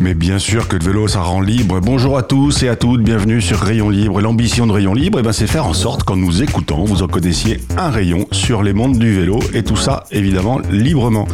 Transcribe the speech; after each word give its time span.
Mais 0.00 0.14
bien 0.14 0.38
sûr 0.38 0.66
que 0.66 0.76
le 0.76 0.84
vélo, 0.84 1.08
ça 1.08 1.20
rend 1.20 1.42
libre. 1.42 1.78
Bonjour 1.80 2.16
à 2.16 2.22
tous 2.22 2.62
et 2.62 2.68
à 2.70 2.76
toutes, 2.76 3.02
bienvenue 3.02 3.42
sur 3.42 3.58
Rayon 3.58 3.90
Libre. 3.90 4.22
L'ambition 4.22 4.66
de 4.66 4.72
Rayon 4.72 4.94
Libre, 4.94 5.18
eh 5.20 5.22
ben, 5.22 5.32
c'est 5.32 5.46
faire 5.46 5.66
en 5.66 5.74
sorte 5.74 6.04
qu'en 6.04 6.16
nous 6.16 6.42
écoutant, 6.42 6.84
vous 6.84 7.02
en 7.02 7.06
connaissiez 7.06 7.60
un 7.76 7.90
rayon 7.90 8.26
sur 8.32 8.62
les 8.62 8.72
mondes 8.72 8.98
du 8.98 9.12
vélo. 9.14 9.40
Et 9.52 9.62
tout 9.62 9.76
ça, 9.76 10.04
évidemment, 10.10 10.58
librement. 10.70 11.28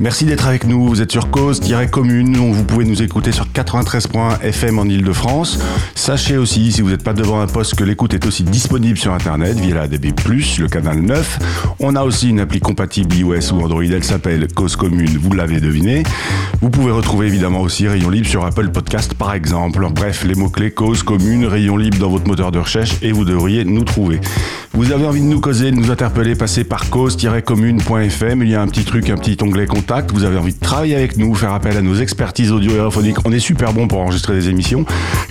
Merci 0.00 0.26
d'être 0.26 0.46
avec 0.46 0.66
nous. 0.66 0.86
Vous 0.86 1.00
êtes 1.00 1.12
sur 1.12 1.30
Cause-Commune. 1.30 2.36
Vous 2.36 2.64
pouvez 2.64 2.84
nous 2.84 3.00
écouter 3.00 3.32
sur 3.32 3.46
93.1 3.46 4.40
FM 4.42 4.78
en 4.78 4.84
Ile-de-France. 4.84 5.60
Sachez 5.94 6.36
aussi, 6.36 6.72
si 6.72 6.82
vous 6.82 6.90
n'êtes 6.90 7.04
pas 7.04 7.14
devant 7.14 7.40
un 7.40 7.46
poste, 7.46 7.76
que 7.76 7.84
l'écoute 7.84 8.12
est 8.12 8.26
aussi 8.26 8.42
disponible 8.42 8.98
sur 8.98 9.14
Internet 9.14 9.58
via 9.58 9.76
la 9.76 9.88
DB+, 9.88 10.12
le 10.58 10.66
canal 10.66 11.00
9. 11.00 11.38
On 11.78 11.96
a 11.96 12.02
aussi 12.02 12.28
une 12.30 12.40
appli 12.40 12.60
compatible 12.60 13.14
iOS 13.14 13.52
ou 13.52 13.62
Android. 13.62 13.84
Elle 13.84 14.04
s'appelle 14.04 14.46
Cause 14.52 14.76
Commune. 14.76 15.16
Vous 15.16 15.32
l'avez 15.32 15.60
deviné. 15.60 16.02
Vous 16.60 16.70
pouvez 16.70 16.90
retrouver 16.90 17.28
évidemment 17.28 17.60
aussi 17.60 17.86
Rayon 17.94 18.10
Libre 18.10 18.26
sur 18.26 18.44
Apple 18.44 18.70
Podcast 18.70 19.14
par 19.14 19.34
exemple. 19.34 19.86
Bref, 19.92 20.24
les 20.24 20.34
mots-clés 20.34 20.72
Cause 20.72 21.04
Commune, 21.04 21.46
Rayon 21.46 21.76
Libre 21.76 21.98
dans 21.98 22.10
votre 22.10 22.26
moteur 22.26 22.50
de 22.50 22.58
recherche 22.58 22.96
et 23.02 23.12
vous 23.12 23.24
devriez 23.24 23.64
nous 23.64 23.84
trouver. 23.84 24.20
Vous 24.76 24.90
avez 24.90 25.06
envie 25.06 25.20
de 25.20 25.26
nous 25.26 25.38
causer, 25.40 25.70
de 25.70 25.76
nous 25.76 25.92
interpeller, 25.92 26.34
passez 26.34 26.64
par 26.64 26.90
cause-commune.fm. 26.90 28.42
Il 28.42 28.48
y 28.48 28.56
a 28.56 28.60
un 28.60 28.66
petit 28.66 28.82
truc, 28.82 29.08
un 29.08 29.16
petit 29.16 29.36
onglet 29.40 29.66
contact. 29.66 30.10
Vous 30.10 30.24
avez 30.24 30.36
envie 30.36 30.52
de 30.52 30.58
travailler 30.58 30.96
avec 30.96 31.16
nous, 31.16 31.32
faire 31.36 31.52
appel 31.52 31.76
à 31.76 31.82
nos 31.82 31.94
expertises 31.94 32.50
audio 32.50 32.72
et 32.72 32.80
radiophoniques. 32.80 33.24
On 33.24 33.30
est 33.30 33.38
super 33.38 33.72
bon 33.72 33.86
pour 33.86 34.00
enregistrer 34.00 34.34
des 34.34 34.48
émissions. 34.48 34.84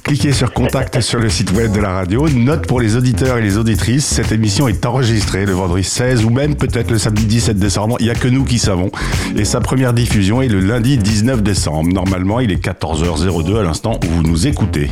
Cliquez 0.04 0.32
sur 0.32 0.54
contact 0.54 1.02
sur 1.02 1.20
le 1.20 1.28
site 1.28 1.52
web 1.52 1.74
de 1.74 1.82
la 1.82 1.92
radio. 1.92 2.30
Note 2.30 2.68
pour 2.68 2.80
les 2.80 2.96
auditeurs 2.96 3.38
et 3.38 3.42
les 3.42 3.58
auditrices. 3.58 4.06
Cette 4.06 4.32
émission 4.32 4.70
est 4.70 4.86
enregistrée 4.86 5.46
le 5.46 5.52
vendredi 5.52 5.84
16 5.84 6.24
ou 6.24 6.30
même 6.30 6.56
peut-être 6.56 6.90
le 6.90 6.98
samedi 6.98 7.26
17 7.26 7.58
décembre. 7.58 7.98
Il 8.00 8.06
n'y 8.06 8.12
a 8.12 8.16
que 8.16 8.30
nous 8.30 8.46
qui 8.46 8.60
savons. 8.60 8.92
Et 9.36 9.44
sa 9.44 9.60
première 9.60 9.92
diffusion 9.92 10.42
est 10.42 10.48
le 10.48 10.62
lundi 10.62 10.98
19 10.98 11.44
décembre. 11.44 11.92
Normalement, 11.92 12.40
il 12.40 12.50
est 12.50 12.53
14h02 12.56 13.60
à 13.60 13.64
l'instant 13.64 14.00
où 14.04 14.08
vous 14.08 14.24
nous 14.24 14.48
écoutez. 14.48 14.90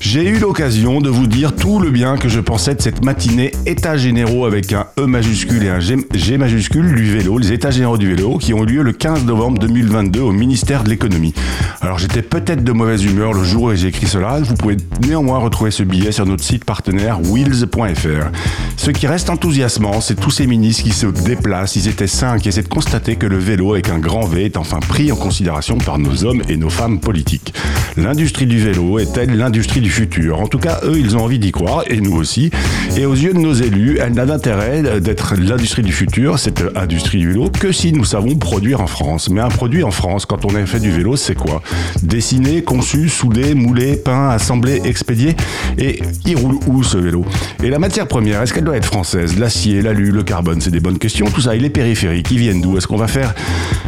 J'ai 0.00 0.26
eu 0.26 0.38
l'occasion 0.38 1.02
de 1.02 1.10
vous 1.10 1.26
dire 1.26 1.54
tout 1.54 1.78
le 1.78 1.90
bien 1.90 2.16
que 2.16 2.30
je 2.30 2.40
pensais 2.40 2.74
de 2.74 2.80
cette 2.80 3.04
matinée 3.04 3.52
états 3.66 3.98
généraux 3.98 4.46
avec 4.46 4.72
un 4.72 4.86
E 4.98 5.04
majuscule 5.04 5.62
et 5.62 5.68
un 5.68 5.78
G, 5.78 6.38
majuscule 6.38 6.94
du 6.94 7.12
vélo, 7.12 7.36
les 7.36 7.52
états 7.52 7.70
généraux 7.70 7.98
du 7.98 8.08
vélo 8.08 8.38
qui 8.38 8.54
ont 8.54 8.62
eu 8.62 8.66
lieu 8.66 8.82
le 8.82 8.92
15 8.92 9.26
novembre 9.26 9.58
2022 9.58 10.20
au 10.20 10.32
ministère 10.32 10.84
de 10.84 10.88
l'économie. 10.88 11.34
Alors 11.82 11.98
j'étais 11.98 12.22
peut-être 12.22 12.64
de 12.64 12.72
mauvaise 12.72 13.04
humeur 13.04 13.34
le 13.34 13.44
jour 13.44 13.64
où 13.64 13.74
j'ai 13.74 13.88
écrit 13.88 14.06
cela, 14.06 14.40
vous 14.40 14.54
pouvez 14.54 14.78
néanmoins 15.06 15.38
retrouver 15.38 15.70
ce 15.70 15.82
billet 15.82 16.12
sur 16.12 16.24
notre 16.24 16.44
site 16.44 16.64
partenaire 16.64 17.20
wheels.fr. 17.20 18.30
Ce 18.78 18.90
qui 18.90 19.06
reste 19.06 19.28
enthousiasmant, 19.28 20.00
c'est 20.00 20.18
tous 20.18 20.30
ces 20.30 20.46
ministres 20.46 20.82
qui 20.82 20.92
se 20.92 21.08
déplacent, 21.08 21.76
ils 21.76 21.88
étaient 21.88 22.06
cinq, 22.06 22.46
et 22.46 22.48
essaient 22.48 22.62
de 22.62 22.68
constater 22.68 23.16
que 23.16 23.26
le 23.26 23.36
vélo 23.36 23.74
avec 23.74 23.90
un 23.90 23.98
grand 23.98 24.24
V 24.24 24.46
est 24.46 24.56
enfin 24.56 24.80
pris 24.80 25.12
en 25.12 25.16
considération 25.16 25.76
par 25.76 25.98
nos 25.98 26.24
hommes 26.24 26.42
et 26.48 26.56
nos 26.56 26.70
femmes 26.70 27.00
politiques. 27.00 27.52
L'industrie 27.98 28.46
du 28.46 28.58
vélo 28.58 28.98
est-elle 28.98 29.36
l'industrie 29.36 29.82
du 29.82 29.89
futur 29.90 30.40
En 30.40 30.46
tout 30.46 30.58
cas, 30.58 30.80
eux, 30.84 30.98
ils 30.98 31.16
ont 31.16 31.24
envie 31.24 31.38
d'y 31.38 31.52
croire, 31.52 31.84
et 31.88 32.00
nous 32.00 32.16
aussi. 32.16 32.50
Et 32.96 33.06
aux 33.06 33.14
yeux 33.14 33.32
de 33.32 33.38
nos 33.38 33.52
élus, 33.52 33.98
elle 34.00 34.14
n'a 34.14 34.26
d'intérêt 34.26 35.00
d'être 35.00 35.34
l'industrie 35.36 35.82
du 35.82 35.92
futur, 35.92 36.38
cette 36.38 36.62
industrie 36.76 37.18
du 37.18 37.28
vélo, 37.28 37.50
que 37.50 37.72
si 37.72 37.92
nous 37.92 38.04
savons 38.04 38.36
produire 38.36 38.80
en 38.80 38.86
France. 38.86 39.28
Mais 39.30 39.40
un 39.40 39.48
produit 39.48 39.82
en 39.82 39.90
France, 39.90 40.26
quand 40.26 40.44
on 40.44 40.54
a 40.54 40.64
fait 40.66 40.80
du 40.80 40.90
vélo, 40.90 41.16
c'est 41.16 41.34
quoi? 41.34 41.62
Dessiné, 42.02 42.62
conçu, 42.62 43.08
soudé, 43.08 43.54
moulé, 43.54 43.96
peint, 43.96 44.30
assemblé, 44.30 44.80
expédié. 44.84 45.36
Et 45.78 46.00
il 46.26 46.36
roule 46.36 46.56
où 46.66 46.82
ce 46.82 46.98
vélo? 46.98 47.24
Et 47.62 47.70
la 47.70 47.78
matière 47.78 48.06
première, 48.06 48.42
est-ce 48.42 48.52
qu'elle 48.52 48.64
doit 48.64 48.76
être 48.76 48.86
française? 48.86 49.38
L'acier, 49.38 49.82
l'alu, 49.82 50.10
le 50.10 50.22
carbone, 50.22 50.60
c'est 50.60 50.70
des 50.70 50.80
bonnes 50.80 50.98
questions. 50.98 51.26
Tout 51.26 51.42
ça, 51.42 51.54
et 51.54 51.58
les 51.58 51.70
périphériques, 51.70 52.30
ils 52.30 52.38
viennent 52.38 52.60
d'où? 52.60 52.76
Est-ce 52.76 52.86
qu'on 52.86 52.96
va 52.96 53.08
faire 53.08 53.34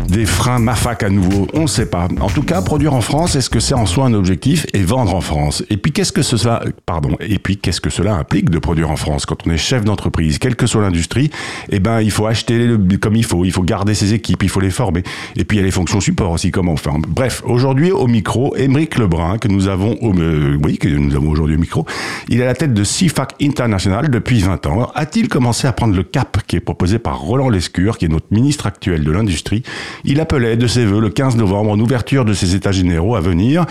des 0.08 0.26
freins 0.26 0.58
Mafac 0.58 1.02
à 1.02 1.10
nouveau? 1.10 1.46
On 1.54 1.62
ne 1.62 1.66
sait 1.66 1.86
pas. 1.86 2.08
En 2.20 2.28
tout 2.28 2.42
cas, 2.42 2.62
produire 2.62 2.94
en 2.94 3.00
France, 3.00 3.36
est-ce 3.36 3.50
que 3.50 3.60
c'est 3.60 3.74
en 3.74 3.86
soi 3.86 4.06
un 4.06 4.14
objectif? 4.14 4.66
Et 4.74 4.82
vendre 4.82 5.14
en 5.14 5.20
France 5.20 5.62
Et 5.70 5.76
puis 5.76 5.91
qu'est-ce 5.92 6.12
que 6.12 6.22
cela, 6.22 6.62
pardon, 6.86 7.16
et 7.20 7.38
puis 7.38 7.56
qu'est-ce 7.56 7.80
que 7.80 7.91
cela 7.91 8.14
implique 8.14 8.50
de 8.50 8.58
produire 8.58 8.91
en 8.91 8.97
France 8.97 9.26
Quand 9.26 9.47
on 9.47 9.50
est 9.50 9.56
chef 9.56 9.84
d'entreprise, 9.84 10.38
quelle 10.38 10.56
que 10.56 10.66
soit 10.66 10.82
l'industrie, 10.82 11.30
eh 11.70 11.78
ben 11.78 12.00
il 12.00 12.10
faut 12.10 12.26
acheter 12.26 12.69
comme 13.00 13.16
il 13.16 13.25
faut, 13.25 13.44
il 13.44 13.53
faut 13.53 13.62
garder 13.62 13.94
ses 13.94 14.14
équipes, 14.14 14.42
il 14.42 14.48
faut 14.48 14.60
les 14.60 14.70
former. 14.70 15.02
Et 15.36 15.44
puis 15.44 15.56
il 15.56 15.60
y 15.60 15.62
a 15.62 15.66
les 15.66 15.70
fonctions 15.70 16.00
support 16.00 16.32
aussi, 16.32 16.50
comment 16.50 16.72
on 16.72 16.76
fait. 16.76 16.91
Bref, 17.08 17.42
aujourd'hui 17.47 17.91
au 17.91 18.06
micro, 18.06 18.56
Émeric 18.56 18.98
Lebrun, 18.98 19.38
que 19.38 19.48
nous 19.48 19.69
avons, 19.69 19.97
euh, 20.02 20.58
oui, 20.62 20.78
que 20.78 20.88
nous 20.88 21.14
avons 21.14 21.31
aujourd'hui 21.31 21.56
au 21.56 21.60
micro, 21.60 21.86
il 22.28 22.41
est 22.41 22.44
à 22.44 22.47
la 22.47 22.54
tête 22.54 22.75
de 22.75 22.84
CIFAC 22.84 23.34
International 23.41 24.10
depuis 24.10 24.41
20 24.41 24.66
ans. 24.66 24.91
A-t-il 24.94 25.28
commencé 25.28 25.66
à 25.66 25.72
prendre 25.72 25.94
le 25.94 26.02
cap 26.02 26.38
qui 26.47 26.56
est 26.56 26.60
proposé 26.60 26.98
par 26.98 27.20
Roland 27.20 27.48
Lescure, 27.48 27.98
qui 27.98 28.06
est 28.06 28.08
notre 28.08 28.26
ministre 28.31 28.66
actuel 28.66 29.04
de 29.04 29.10
l'industrie? 29.10 29.62
Il 30.04 30.20
appelait 30.20 30.56
de 30.56 30.66
ses 30.66 30.84
voeux 30.84 31.00
le 31.00 31.10
15 31.10 31.36
novembre 31.36 31.70
en 31.70 31.78
ouverture 31.78 32.25
de 32.25 32.34
ses 32.34 32.54
états 32.54 32.72
généraux 32.72 33.16
à 33.16 33.20
venir 33.20 33.66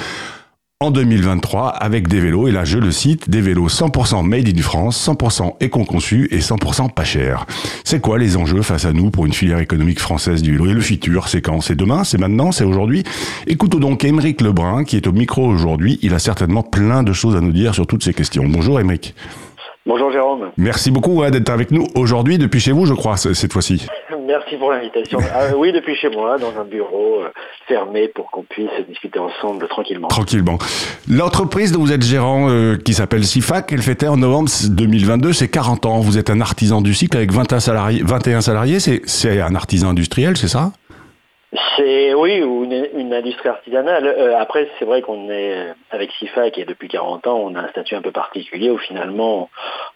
en 0.81 0.90
2023 0.90 1.68
avec 1.68 2.08
des 2.08 2.19
vélos, 2.19 2.47
et 2.47 2.52
là 2.52 2.66
je 2.66 2.80
le 2.80 2.90
cite, 2.90 3.30
des 3.30 3.40
vélos 3.40 3.68
100% 3.68 4.25
made 4.25 4.50
in 4.50 4.62
France, 4.64 5.08
100% 5.08 5.58
éco-conçus 5.59 6.28
et 6.31 6.40
100% 6.40 6.92
pas 6.92 7.03
chers. 7.03 7.46
C'est 7.84 8.02
quoi 8.02 8.18
les 8.18 8.36
enjeux 8.36 8.64
face 8.64 8.86
à 8.86 8.92
nous 8.92 9.12
pour 9.12 9.28
une 9.28 9.31
filière 9.31 9.59
économique 9.59 10.00
française 10.00 10.42
du 10.42 10.53
vélo 10.53 10.66
Et 10.66 10.74
le 10.74 10.81
futur, 10.81 11.28
c'est 11.28 11.42
quand? 11.42 11.62
C'est 11.62 11.75
demain? 11.75 12.03
C'est 12.03 12.18
maintenant? 12.18 12.52
C'est 12.52 12.64
aujourd'hui? 12.64 13.03
Écoutons 13.46 13.78
donc 13.78 14.03
Émeric 14.03 14.42
Lebrun 14.42 14.84
qui 14.84 14.97
est 14.97 15.06
au 15.06 15.12
micro 15.12 15.46
aujourd'hui. 15.46 16.00
Il 16.02 16.16
a 16.16 16.19
certainement 16.19 16.64
plein 16.64 17.03
de 17.03 17.13
choses 17.13 17.36
à 17.36 17.42
nous 17.42 17.52
dire 17.52 17.75
sur 17.75 17.86
toutes 17.86 18.03
ces 18.03 18.16
questions. 18.16 18.46
Bonjour 18.48 18.80
Émeric. 18.80 19.13
Bonjour 19.86 20.12
Jérôme, 20.12 20.52
Merci 20.58 20.92
beaucoup 20.92 21.24
hein, 21.24 21.31
d'être 21.31 21.50
avec 21.50 21.72
nous 21.72 21.88
aujourd'hui 21.96 22.38
depuis 22.38 22.59
chez 22.59 22.72
vous, 22.72 22.86
je 22.86 22.94
crois, 22.94 23.18
cette 23.18 23.52
fois-ci. 23.52 23.88
Merci 24.31 24.56
pour 24.58 24.72
l'invitation. 24.72 25.19
Ah, 25.34 25.56
oui, 25.56 25.72
depuis 25.72 25.96
chez 25.96 26.09
moi, 26.09 26.38
dans 26.38 26.59
un 26.59 26.66
bureau 26.66 27.22
euh, 27.22 27.30
fermé 27.68 28.09
pour 28.09 28.30
qu'on 28.31 28.44
puisse 28.44 28.69
discuter 28.90 29.18
ensemble 29.18 29.68
tranquillement. 29.69 30.09
Tranquillement. 30.09 30.58
L'entreprise 31.09 31.72
dont 31.72 31.80
vous 31.80 31.94
êtes 31.94 32.03
gérant, 32.03 32.50
euh, 32.50 32.75
qui 32.75 32.94
s'appelle 32.94 33.24
SIFAC, 33.24 33.72
elle 33.72 33.81
fêtait 33.81 34.08
en 34.08 34.18
novembre 34.18 34.50
2022 34.69 35.34
c'est 35.34 35.47
40 35.47 35.86
ans. 35.86 36.00
Vous 36.00 36.18
êtes 36.18 36.30
un 36.30 36.42
artisan 36.42 36.81
du 36.81 36.94
cycle 36.94 37.16
avec 37.18 37.31
21 37.31 37.59
salariés. 37.59 38.02
21 38.03 38.42
salariés, 38.42 38.80
c'est 38.80 39.02
c'est 39.06 39.40
un 39.40 39.56
artisan 39.56 39.90
industriel, 39.90 40.36
c'est 40.38 40.50
ça? 40.50 40.72
C'est 41.75 42.13
oui, 42.13 42.41
ou 42.44 42.63
une, 42.63 42.88
une 42.95 43.13
industrie 43.13 43.50
artisanale. 43.50 44.06
Euh, 44.07 44.38
après, 44.39 44.69
c'est 44.79 44.85
vrai 44.85 45.01
qu'on 45.01 45.29
est 45.29 45.67
avec 45.89 46.09
SIFAC 46.13 46.57
et 46.57 46.63
depuis 46.63 46.88
40 46.88 47.28
ans, 47.28 47.39
on 47.44 47.56
a 47.56 47.59
un 47.59 47.67
statut 47.69 47.95
un 47.95 48.01
peu 48.01 48.12
particulier 48.12 48.69
où 48.69 48.78
finalement, 48.78 49.50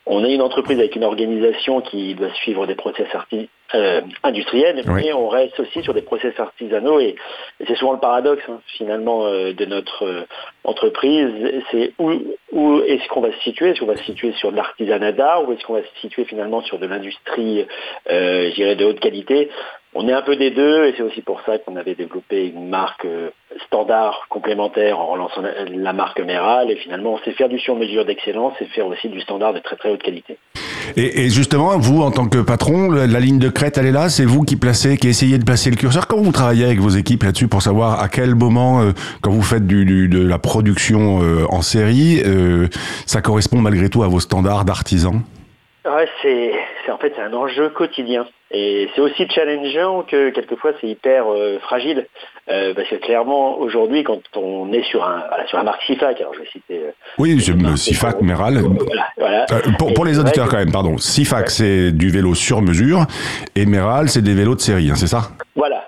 on 0.05 0.25
est 0.25 0.33
une 0.33 0.41
entreprise 0.41 0.77
avec 0.79 0.97
une 0.97 1.05
organisation 1.05 1.79
qui 1.79 2.13
doit 2.13 2.33
suivre 2.33 2.67
des 2.67 2.75
process 2.75 3.07
arti- 3.13 3.47
euh, 3.73 4.01
industriels, 4.23 4.83
Oui. 4.85 5.03
mais 5.05 5.13
on 5.13 5.29
reste 5.29 5.57
aussi 5.61 5.81
sur 5.81 5.93
des 5.93 6.01
process 6.01 6.37
artisanaux 6.39 6.99
et, 6.99 7.15
et 7.59 7.65
c'est 7.65 7.75
souvent 7.75 7.93
le 7.93 7.99
paradoxe 7.99 8.43
hein, 8.49 8.59
finalement 8.77 9.25
euh, 9.25 9.53
de 9.53 9.65
notre 9.65 10.25
entreprise. 10.65 11.29
C'est 11.71 11.93
où, 11.99 12.11
où 12.51 12.81
est-ce 12.81 13.07
qu'on 13.07 13.21
va 13.21 13.31
se 13.31 13.39
situer? 13.39 13.69
Est-ce 13.69 13.79
qu'on 13.79 13.85
va 13.85 13.95
se 13.97 14.03
situer 14.03 14.33
sur 14.33 14.51
de 14.51 14.57
l'artisanat 14.57 15.13
d'art 15.13 15.47
ou 15.47 15.53
est-ce 15.53 15.63
qu'on 15.65 15.73
va 15.75 15.81
se 15.83 15.99
situer 16.01 16.25
finalement 16.25 16.61
sur 16.63 16.79
de 16.79 16.85
l'industrie, 16.85 17.65
euh, 18.11 18.49
je 18.49 18.55
dirais, 18.55 18.75
de 18.75 18.85
haute 18.85 18.99
qualité? 18.99 19.49
On 19.95 20.07
est 20.09 20.13
un 20.13 20.21
peu 20.21 20.35
des 20.35 20.51
deux 20.51 20.85
et 20.85 20.93
c'est 20.97 21.03
aussi 21.03 21.21
pour 21.21 21.41
ça 21.45 21.57
qu'on 21.57 21.77
avait 21.77 21.95
développé 21.95 22.47
une 22.47 22.67
marque 22.67 23.05
euh, 23.05 23.29
standard 23.65 24.25
complémentaire 24.29 24.99
en 24.99 25.07
relançant 25.07 25.41
la, 25.41 25.93
marque 25.93 26.19
Méral 26.19 26.69
et 26.69 26.75
finalement 26.75 27.17
sait 27.23 27.31
faire 27.31 27.47
du 27.47 27.57
sur-mesure 27.57 28.03
d'excellence 28.05 28.53
et 28.59 28.65
faire 28.65 28.87
aussi 28.87 29.07
du 29.07 29.21
standard 29.21 29.53
de 29.53 29.59
très 29.59 29.77
très 29.77 29.91
haute 29.91 30.03
qualité. 30.03 30.37
et, 30.97 31.21
et 31.21 31.29
justement, 31.29 31.77
vous, 31.77 32.01
en 32.01 32.11
tant 32.11 32.27
que 32.27 32.39
patron, 32.39 32.91
la, 32.91 33.07
ligne 33.19 33.39
de 33.39 33.47
crête, 33.47 33.77
elle 33.77 33.85
est 33.85 33.93
là? 33.93 34.09
C'est 34.09 34.25
vous 34.25 34.43
qui 34.43 34.57
placez, 34.57 34.97
qui 34.97 35.07
essayez 35.07 35.37
de 35.37 35.45
placer 35.45 35.69
le 35.69 35.77
curseur? 35.77 36.07
Comment 36.07 36.23
vous 36.23 36.33
travaillez 36.33 36.65
avec 36.65 36.79
vos 36.79 36.89
équipes 36.89 37.23
là-dessus 37.23 37.47
pour 37.47 37.61
savoir 37.61 38.01
à 38.01 38.09
quel 38.09 38.35
moment, 38.35 38.81
euh, 38.81 38.91
quand 39.21 39.31
vous 39.31 39.41
faites 39.41 39.65
du, 39.65 39.85
du- 39.85 40.09
de 40.09 40.27
la 40.27 40.39
production 40.39 41.21
euh, 41.23 41.45
en 41.49 41.61
série, 41.61 42.21
euh, 42.25 42.67
ça 43.05 43.21
correspond 43.21 43.59
malgré 43.59 43.89
tout 43.89 44.03
à 44.03 44.07
vos 44.07 44.19
standards 44.19 44.65
d'artisan? 44.65 45.21
Ouais, 45.85 46.07
c'est 46.21 46.51
c'est 46.85 46.91
en 46.91 46.97
fait 46.97 47.13
c'est 47.15 47.21
un 47.21 47.33
enjeu 47.33 47.69
quotidien. 47.69 48.27
Et 48.51 48.89
c'est 48.93 49.01
aussi 49.01 49.27
challengeant 49.27 50.03
que 50.03 50.29
quelquefois 50.29 50.71
c'est 50.79 50.87
hyper 50.87 51.25
euh, 51.31 51.57
fragile. 51.59 52.05
Euh, 52.47 52.75
parce 52.75 52.87
que 52.87 52.95
clairement, 52.95 53.57
aujourd'hui, 53.57 54.03
quand 54.03 54.21
on 54.35 54.71
est 54.71 54.83
sur 54.83 55.03
un, 55.03 55.23
voilà, 55.27 55.47
sur 55.47 55.57
un 55.57 55.63
marque 55.63 55.81
SIFAC, 55.81 56.21
alors 56.21 56.35
je 56.35 56.41
vais 56.41 56.49
citer... 56.51 56.77
Euh, 56.77 56.91
oui, 57.17 57.41
SIFAC, 57.75 58.21
Méral. 58.21 58.59
Voilà, 58.59 59.07
voilà. 59.17 59.45
pour, 59.79 59.93
pour 59.95 60.05
les 60.05 60.19
auditeurs 60.19 60.47
quand 60.47 60.57
même, 60.57 60.71
pardon. 60.71 60.95
SIFAC, 60.97 61.49
c'est 61.49 61.91
du 61.91 62.11
vélo 62.11 62.35
sur 62.35 62.61
mesure, 62.61 63.07
et 63.55 63.65
Méral, 63.65 64.09
c'est 64.09 64.21
des 64.21 64.35
vélos 64.35 64.55
de 64.55 64.61
série, 64.61 64.91
hein, 64.91 64.95
c'est 64.95 65.07
ça? 65.07 65.31
Voilà. 65.55 65.84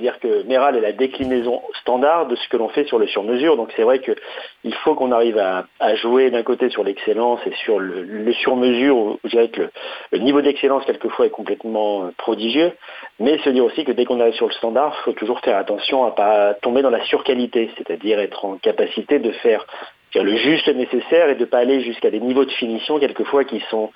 C'est-à-dire 0.00 0.18
que 0.18 0.42
Méral 0.44 0.76
est 0.76 0.80
la 0.80 0.92
déclinaison 0.92 1.60
standard 1.82 2.26
de 2.26 2.34
ce 2.34 2.48
que 2.48 2.56
l'on 2.56 2.70
fait 2.70 2.84
sur 2.86 2.98
le 2.98 3.06
sur-mesure. 3.06 3.56
Donc 3.58 3.70
c'est 3.76 3.82
vrai 3.82 3.98
qu'il 3.98 4.74
faut 4.76 4.94
qu'on 4.94 5.12
arrive 5.12 5.38
à, 5.38 5.66
jouer 5.96 6.30
d'un 6.30 6.42
côté 6.42 6.70
sur 6.70 6.84
l'excellence 6.84 7.40
et 7.46 7.52
sur 7.64 7.78
le, 7.78 8.32
sur-mesure, 8.32 8.96
où 8.96 9.18
je 9.24 9.30
dirais 9.30 9.48
que 9.48 9.60
le, 9.60 9.70
le 10.12 10.18
niveau 10.18 10.40
d'excellence, 10.40 10.84
quelquefois, 10.86 11.26
est 11.26 11.30
complètement 11.30 12.04
euh, 12.04 12.10
prodigieux, 12.16 12.72
mais 13.18 13.38
se 13.38 13.50
dire 13.50 13.64
aussi 13.64 13.84
que 13.84 13.92
dès 13.92 14.06
qu'on 14.06 14.20
arrive 14.20 14.34
sur 14.34 14.46
le 14.46 14.52
standard, 14.52 14.96
il 15.00 15.04
faut 15.04 15.12
toujours 15.12 15.40
faire 15.40 15.58
attention 15.58 16.06
à 16.06 16.12
pas 16.12 16.54
tomber 16.54 16.80
dans 16.80 16.90
la 16.90 17.04
surqualité, 17.04 17.70
c'est-à-dire 17.76 18.20
être 18.20 18.46
en 18.46 18.56
capacité 18.56 19.18
de 19.18 19.32
faire 19.32 19.66
le 20.14 20.36
juste 20.36 20.68
nécessaire 20.68 21.28
et 21.28 21.34
de 21.34 21.40
ne 21.40 21.44
pas 21.44 21.58
aller 21.58 21.82
jusqu'à 21.82 22.10
des 22.10 22.20
niveaux 22.20 22.46
de 22.46 22.50
finition 22.52 22.98
quelquefois 22.98 23.44
qui 23.44 23.60
sont 23.70 23.90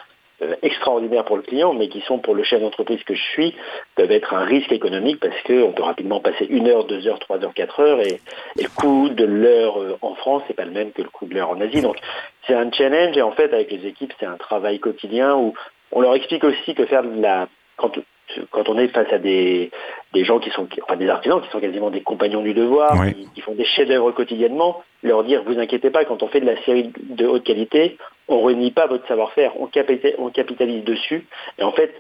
extraordinaires 0.63 1.25
pour 1.25 1.37
le 1.37 1.43
client, 1.43 1.75
mais 1.75 1.89
qui 1.89 2.01
sont 2.03 2.19
pour 2.19 2.35
le 2.35 2.43
chef 2.43 2.61
d'entreprise 2.61 3.03
que 3.05 3.15
je 3.15 3.23
suis, 3.23 3.55
peuvent 3.95 4.11
être 4.11 4.35
un 4.35 4.45
risque 4.45 4.73
économique 4.73 5.21
parce 5.21 5.41
qu'on 5.43 5.73
peut 5.73 5.83
rapidement 5.83 6.21
passer 6.21 6.47
une 6.49 6.69
heure, 6.69 6.85
deux 6.85 7.07
heures, 7.07 7.19
trois 7.19 7.43
heures, 7.43 7.55
quatre 7.55 7.81
heures, 7.81 8.01
et, 8.01 8.21
le 8.57 8.69
coût 8.69 9.09
de 9.11 9.25
l'heure 9.25 9.81
euh, 9.81 9.97
en 10.03 10.15
France 10.15 10.43
n'est 10.49 10.55
pas 10.55 10.65
le 10.65 10.73
même 10.73 10.93
que 10.93 11.03
le 11.03 11.09
coût 11.09 11.27
de 11.27 11.35
l'heure 11.35 11.51
en 11.51 11.61
Asie. 11.61 11.83
Donc 11.83 11.97
c'est 12.47 12.55
un 12.55 12.71
challenge, 12.71 13.17
et 13.17 13.23
en 13.23 13.33
fait 13.33 13.53
avec 13.53 13.71
les 13.71 13.87
équipes, 13.87 14.13
c'est 14.19 14.27
un 14.27 14.37
travail 14.37 14.81
quotidien 14.81 15.37
où 15.37 15.55
on 15.93 16.01
leur 16.01 16.15
explique 16.15 16.45
aussi 16.45 16.75
que 16.75 16.87
faire 16.87 17.05
de 17.05 17.21
la 17.21 17.49
quand, 17.77 17.93
quand 18.51 18.69
on 18.69 18.79
est 18.79 18.89
face 18.89 19.13
à 19.13 19.19
des, 19.19 19.71
des 20.15 20.25
gens 20.25 20.39
qui 20.39 20.51
sont, 20.51 20.67
enfin 20.83 20.97
des 20.97 21.09
artisans 21.09 21.41
qui 21.41 21.51
sont 21.51 21.61
quasiment 21.61 21.91
des 21.91 22.01
compagnons 22.01 22.43
du 22.43 22.55
devoir, 22.55 22.93
qui, 23.35 23.41
font 23.41 23.55
des 23.55 23.65
chefs-d'œuvre 23.65 24.13
quotidiennement, 24.13 24.83
leur 25.03 25.25
dire 25.25 25.43
vous 25.47 25.59
inquiétez 25.59 25.91
pas, 25.91 26.05
quand 26.05 26.23
on 26.23 26.29
fait 26.29 26.41
de 26.41 26.47
la 26.47 26.61
série 26.65 26.93
de 26.97 27.27
haute 27.27 27.45
qualité, 27.45 27.99
on 28.29 28.41
renie 28.41 28.71
pas 28.71 28.87
votre 28.87 29.07
savoir-faire, 29.07 29.53
on, 29.61 29.67
capitalise, 29.67 30.17
on 30.19 30.31
capitalise 30.31 30.85
dessus. 30.85 31.27
Et 31.59 31.63
en 31.63 31.73
fait, 31.73 31.93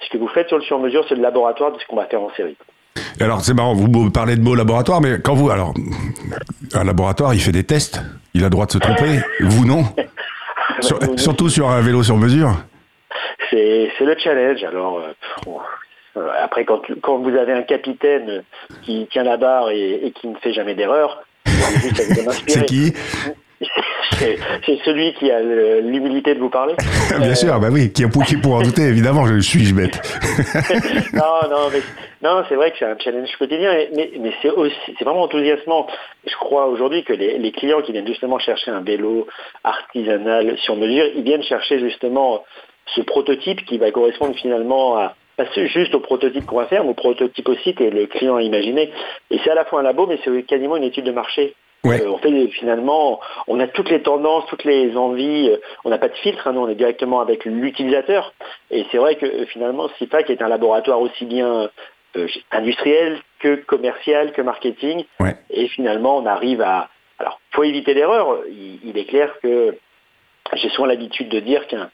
ce 0.00 0.08
que 0.10 0.18
vous 0.18 0.28
faites 0.28 0.48
sur 0.48 0.56
le 0.56 0.64
sur-mesure, 0.64 1.04
c'est 1.08 1.16
le 1.16 1.22
laboratoire 1.22 1.72
de 1.72 1.78
ce 1.78 1.86
qu'on 1.86 1.96
va 1.96 2.06
faire 2.06 2.22
en 2.22 2.30
série. 2.34 2.56
Alors 3.20 3.42
c'est 3.42 3.54
marrant, 3.54 3.74
vous 3.74 4.10
parlez 4.10 4.36
de 4.36 4.42
mots 4.42 4.54
laboratoire, 4.54 5.00
mais 5.00 5.20
quand 5.22 5.34
vous, 5.34 5.50
alors, 5.50 5.74
un 6.74 6.84
laboratoire, 6.84 7.34
il 7.34 7.40
fait 7.40 7.52
des 7.52 7.64
tests, 7.64 8.00
il 8.32 8.42
a 8.42 8.44
le 8.44 8.50
droit 8.50 8.66
de 8.66 8.72
se 8.72 8.78
tromper, 8.78 9.20
vous 9.40 9.66
non? 9.66 9.84
Surtout 11.16 11.48
sur 11.48 11.70
un 11.70 11.80
vélo 11.80 12.02
sur 12.02 12.16
mesure 12.16 12.56
c'est 13.50 14.04
le 14.04 14.16
challenge. 14.18 14.62
Alors, 14.64 14.98
euh, 14.98 15.12
après, 16.38 16.64
quand, 16.64 16.82
quand, 17.02 17.18
vous 17.18 17.36
avez 17.36 17.52
un 17.52 17.62
capitaine 17.62 18.42
qui 18.82 19.06
tient 19.10 19.24
la 19.24 19.36
barre 19.36 19.70
et, 19.70 20.12
qui 20.14 20.28
ne 20.28 20.36
fait 20.36 20.52
jamais 20.52 20.74
d'erreur, 20.74 21.24
c'est 22.46 22.66
qui 22.66 22.92
c'est 24.18 24.78
celui 24.84 25.14
qui 25.14 25.30
a 25.30 25.40
l'humilité 25.40 26.34
de 26.34 26.40
vous 26.40 26.50
parler. 26.50 26.74
Bien 27.18 27.34
sûr, 27.34 27.58
bah 27.58 27.68
oui, 27.70 27.92
qui, 27.92 28.04
qui 28.26 28.36
pour 28.36 28.54
en 28.54 28.62
douter, 28.62 28.82
évidemment, 28.82 29.26
je 29.26 29.38
suis 29.38 29.72
bête. 29.72 29.98
non, 31.14 31.48
non, 31.50 31.70
mais, 31.72 31.80
non, 32.22 32.44
c'est 32.48 32.54
vrai 32.54 32.70
que 32.70 32.76
c'est 32.78 32.84
un 32.84 32.98
challenge 32.98 33.34
quotidien, 33.38 33.72
mais, 33.94 34.10
mais 34.20 34.32
c'est 34.42 34.50
aussi, 34.50 34.76
c'est 34.86 35.04
vraiment 35.04 35.22
enthousiasmant. 35.22 35.86
Je 36.26 36.34
crois 36.36 36.66
aujourd'hui 36.66 37.02
que 37.04 37.12
les, 37.12 37.38
les, 37.38 37.52
clients 37.52 37.80
qui 37.82 37.92
viennent 37.92 38.06
justement 38.06 38.38
chercher 38.38 38.70
un 38.70 38.80
vélo 38.80 39.26
artisanal 39.64 40.56
sur 40.58 40.76
mesure, 40.76 41.06
ils 41.14 41.22
viennent 41.22 41.42
chercher 41.42 41.78
justement 41.78 42.44
ce 42.94 43.00
prototype 43.00 43.64
qui 43.64 43.78
va 43.78 43.90
correspondre 43.90 44.36
finalement 44.36 44.98
à 44.98 45.14
pas 45.36 45.44
juste 45.54 45.94
au 45.94 46.00
prototype 46.00 46.46
qu'on 46.46 46.56
va 46.56 46.66
faire, 46.66 46.82
mais 46.84 46.90
au 46.90 46.94
prototype 46.94 47.48
aussi 47.48 47.74
que 47.74 47.84
le 47.84 48.06
client 48.06 48.36
a 48.36 48.42
imaginé. 48.42 48.90
Et 49.30 49.38
c'est 49.44 49.50
à 49.50 49.54
la 49.54 49.64
fois 49.64 49.80
un 49.80 49.82
labo, 49.82 50.06
mais 50.06 50.18
c'est 50.24 50.42
quasiment 50.44 50.76
une 50.76 50.84
étude 50.84 51.04
de 51.04 51.12
marché. 51.12 51.54
Euh, 51.84 52.08
on 52.08 52.18
fait 52.18 52.48
finalement, 52.48 53.20
on 53.46 53.60
a 53.60 53.66
toutes 53.68 53.90
les 53.90 54.02
tendances, 54.02 54.44
toutes 54.48 54.64
les 54.64 54.96
envies. 54.96 55.50
Euh, 55.50 55.58
on 55.84 55.90
n'a 55.90 55.98
pas 55.98 56.08
de 56.08 56.14
filtre, 56.14 56.48
hein, 56.48 56.52
nous 56.52 56.60
on 56.60 56.68
est 56.68 56.74
directement 56.74 57.20
avec 57.20 57.44
l'utilisateur. 57.44 58.32
Et 58.70 58.86
c'est 58.90 58.98
vrai 58.98 59.16
que 59.16 59.26
euh, 59.26 59.46
finalement, 59.46 59.88
SIPAC 59.98 60.30
est 60.30 60.42
un 60.42 60.48
laboratoire 60.48 61.00
aussi 61.00 61.24
bien 61.24 61.70
industriel 62.50 63.18
que 63.40 63.56
commercial 63.56 64.32
que 64.32 64.40
marketing. 64.42 65.04
Et 65.50 65.68
finalement, 65.68 66.16
on 66.16 66.26
arrive 66.26 66.62
à. 66.62 66.88
Alors, 67.18 67.40
faut 67.52 67.62
éviter 67.62 67.94
l'erreur. 67.94 68.40
il, 68.48 68.96
est 68.96 69.04
clair 69.04 69.34
que 69.42 69.76
j'ai 70.54 70.68
souvent 70.70 70.86
l'habitude 70.86 71.28
de 71.28 71.40
dire 71.40 71.66
qu'un 71.66 71.90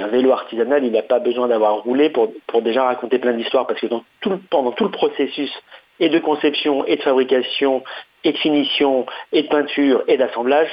un 0.00 0.08
vélo 0.08 0.32
artisanal, 0.32 0.84
il 0.84 0.92
n'a 0.92 1.02
pas 1.02 1.18
besoin 1.18 1.48
d'avoir 1.48 1.82
roulé 1.82 2.10
pour, 2.10 2.32
pour 2.46 2.62
déjà 2.62 2.84
raconter 2.84 3.18
plein 3.18 3.32
d'histoires, 3.32 3.66
parce 3.66 3.80
que 3.80 3.86
dans 3.86 4.04
tout 4.20 4.40
pendant 4.50 4.72
tout 4.72 4.84
le 4.84 4.90
processus 4.90 5.52
et 6.00 6.08
de 6.08 6.18
conception, 6.18 6.84
et 6.86 6.96
de 6.96 7.02
fabrication, 7.02 7.82
et 8.24 8.32
de 8.32 8.38
finition, 8.38 9.06
et 9.32 9.42
de 9.42 9.48
peinture, 9.48 10.02
et 10.08 10.16
d'assemblage, 10.16 10.68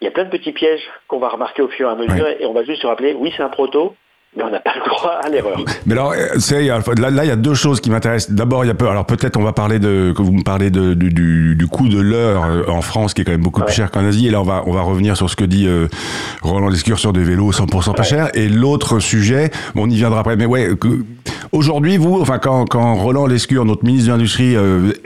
il 0.00 0.04
y 0.04 0.08
a 0.08 0.10
plein 0.10 0.24
de 0.24 0.30
petits 0.30 0.52
pièges 0.52 0.82
qu'on 1.06 1.18
va 1.18 1.28
remarquer 1.28 1.62
au 1.62 1.68
fur 1.68 1.88
et 1.88 1.92
à 1.92 1.94
mesure, 1.94 2.28
et 2.28 2.46
on 2.46 2.52
va 2.52 2.64
juste 2.64 2.82
se 2.82 2.86
rappeler, 2.86 3.14
oui, 3.14 3.32
c'est 3.36 3.42
un 3.42 3.48
proto, 3.48 3.94
mais 4.36 4.44
on 4.44 4.50
n'a 4.50 4.60
pas 4.60 4.74
le 4.74 4.88
droit 4.88 5.12
à 5.22 5.28
l'erreur. 5.28 5.58
Mais 5.86 5.94
alors, 5.94 6.12
euh, 6.12 6.94
là, 6.98 7.10
là, 7.10 7.24
il 7.24 7.28
y 7.28 7.32
a 7.32 7.36
deux 7.36 7.54
choses 7.54 7.80
qui 7.80 7.90
m'intéressent. 7.90 8.34
D'abord, 8.34 8.64
il 8.64 8.68
y 8.68 8.70
a 8.70 8.74
peu, 8.74 8.86
alors 8.86 9.06
peut-être 9.06 9.38
on 9.38 9.42
va 9.42 9.52
parler 9.52 9.78
de, 9.78 10.12
que 10.14 10.20
vous 10.20 10.32
me 10.32 10.42
parlez 10.42 10.70
de, 10.70 10.92
du, 10.92 11.56
du, 11.56 11.66
coût 11.66 11.88
de 11.88 11.98
l'heure 11.98 12.44
euh, 12.44 12.62
en 12.68 12.82
France, 12.82 13.14
qui 13.14 13.22
est 13.22 13.24
quand 13.24 13.32
même 13.32 13.42
beaucoup 13.42 13.62
plus 13.62 13.74
cher 13.74 13.90
qu'en 13.90 14.04
Asie. 14.04 14.28
Et 14.28 14.30
là, 14.30 14.40
on 14.40 14.44
va, 14.44 14.62
on 14.66 14.72
va 14.72 14.82
revenir 14.82 15.16
sur 15.16 15.30
ce 15.30 15.36
que 15.36 15.44
dit 15.44 15.66
euh, 15.66 15.88
Roland 16.42 16.68
Lescure 16.68 16.98
sur 16.98 17.14
des 17.14 17.24
vélos 17.24 17.52
100% 17.52 17.94
pas 17.94 18.02
cher. 18.02 18.28
Et 18.34 18.48
l'autre 18.48 18.98
sujet, 18.98 19.50
bon, 19.74 19.84
on 19.84 19.90
y 19.90 19.96
viendra 19.96 20.20
après. 20.20 20.36
Mais 20.36 20.46
ouais, 20.46 20.68
aujourd'hui, 21.52 21.96
vous, 21.96 22.20
enfin, 22.20 22.38
quand, 22.38 22.66
quand 22.66 22.96
Roland 22.96 23.26
Lescure, 23.26 23.64
notre 23.64 23.84
ministre 23.84 24.08
de 24.08 24.12
l'Industrie, 24.12 24.56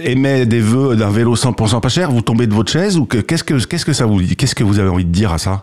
émet 0.01 0.47
des 0.47 0.61
vœux 0.61 0.97
d'un 0.97 1.11
vélo 1.11 1.37
100% 1.37 1.81
pas 1.81 1.89
cher, 1.89 2.11
vous 2.11 2.23
tombez 2.23 2.49
de 2.49 2.55
votre 2.55 2.73
chaise 2.73 2.99
ou 2.99 3.07
qu'est-ce 3.07 3.45
que, 3.45 3.65
qu'est-ce 3.65 3.87
que 3.87 3.93
ça 3.93 4.05
vous 4.05 4.21
dit? 4.21 4.35
Qu'est-ce 4.35 4.57
que 4.57 4.65
vous 4.65 4.81
avez 4.81 4.89
envie 4.89 5.05
de 5.05 5.13
dire 5.13 5.33
à 5.33 5.39
ça? 5.39 5.63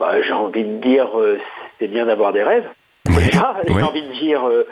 Bah, 0.00 0.10
J'ai 0.26 0.32
envie 0.32 0.64
de 0.64 0.80
dire, 0.82 1.06
c'est 1.82 1.88
bien 1.88 2.06
d'avoir 2.06 2.32
des 2.32 2.44
rêves. 2.44 2.68
J'ai 3.06 3.82
envie 3.82 4.02
de 4.02 4.12
dire, 4.12 4.46
euh, 4.46 4.66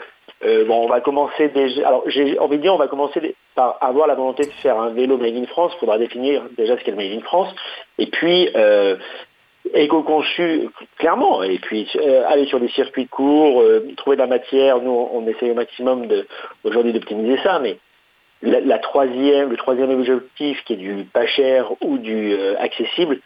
euh, 0.45 0.65
bon, 0.65 0.85
on 0.85 0.87
va 0.87 1.01
commencer 1.01 1.49
déjà. 1.49 1.85
Alors, 1.85 2.03
j'ai 2.07 2.39
envie 2.39 2.55
de 2.55 2.61
dire, 2.61 2.73
on 2.73 2.77
va 2.77 2.87
commencer 2.87 3.35
par 3.53 3.77
avoir 3.81 4.07
la 4.07 4.15
volonté 4.15 4.45
de 4.45 4.51
faire 4.51 4.79
un 4.79 4.91
vélo 4.91 5.17
made 5.17 5.35
in 5.35 5.45
France. 5.45 5.73
Il 5.75 5.79
faudra 5.79 5.97
définir 5.97 6.43
déjà 6.57 6.77
ce 6.77 6.83
qu'est 6.83 6.91
le 6.91 6.97
made 6.97 7.11
in 7.11 7.21
France. 7.21 7.53
Et 7.97 8.05
puis, 8.05 8.49
euh, 8.55 8.95
éco-conçu, 9.73 10.69
clairement. 10.99 11.43
Et 11.43 11.59
puis, 11.59 11.89
aller 12.27 12.45
sur 12.45 12.61
des 12.61 12.69
circuits 12.69 13.07
courts, 13.07 13.61
trouver 13.97 14.15
de 14.15 14.21
la 14.21 14.27
matière. 14.27 14.81
Nous, 14.81 15.09
on, 15.11 15.27
essaie 15.27 15.51
au 15.51 15.55
maximum 15.55 16.07
aujourd'hui 16.63 16.93
d'optimiser 16.93 17.37
ça, 17.43 17.59
mais 17.59 17.77
la, 18.41 18.79
troisième, 18.79 19.49
le 19.49 19.57
troisième 19.57 19.91
objectif 19.91 20.63
qui 20.63 20.73
est 20.73 20.77
du 20.77 21.05
pas 21.11 21.27
cher 21.27 21.73
ou 21.81 21.97
du 21.97 22.33
accessible, 22.57 23.19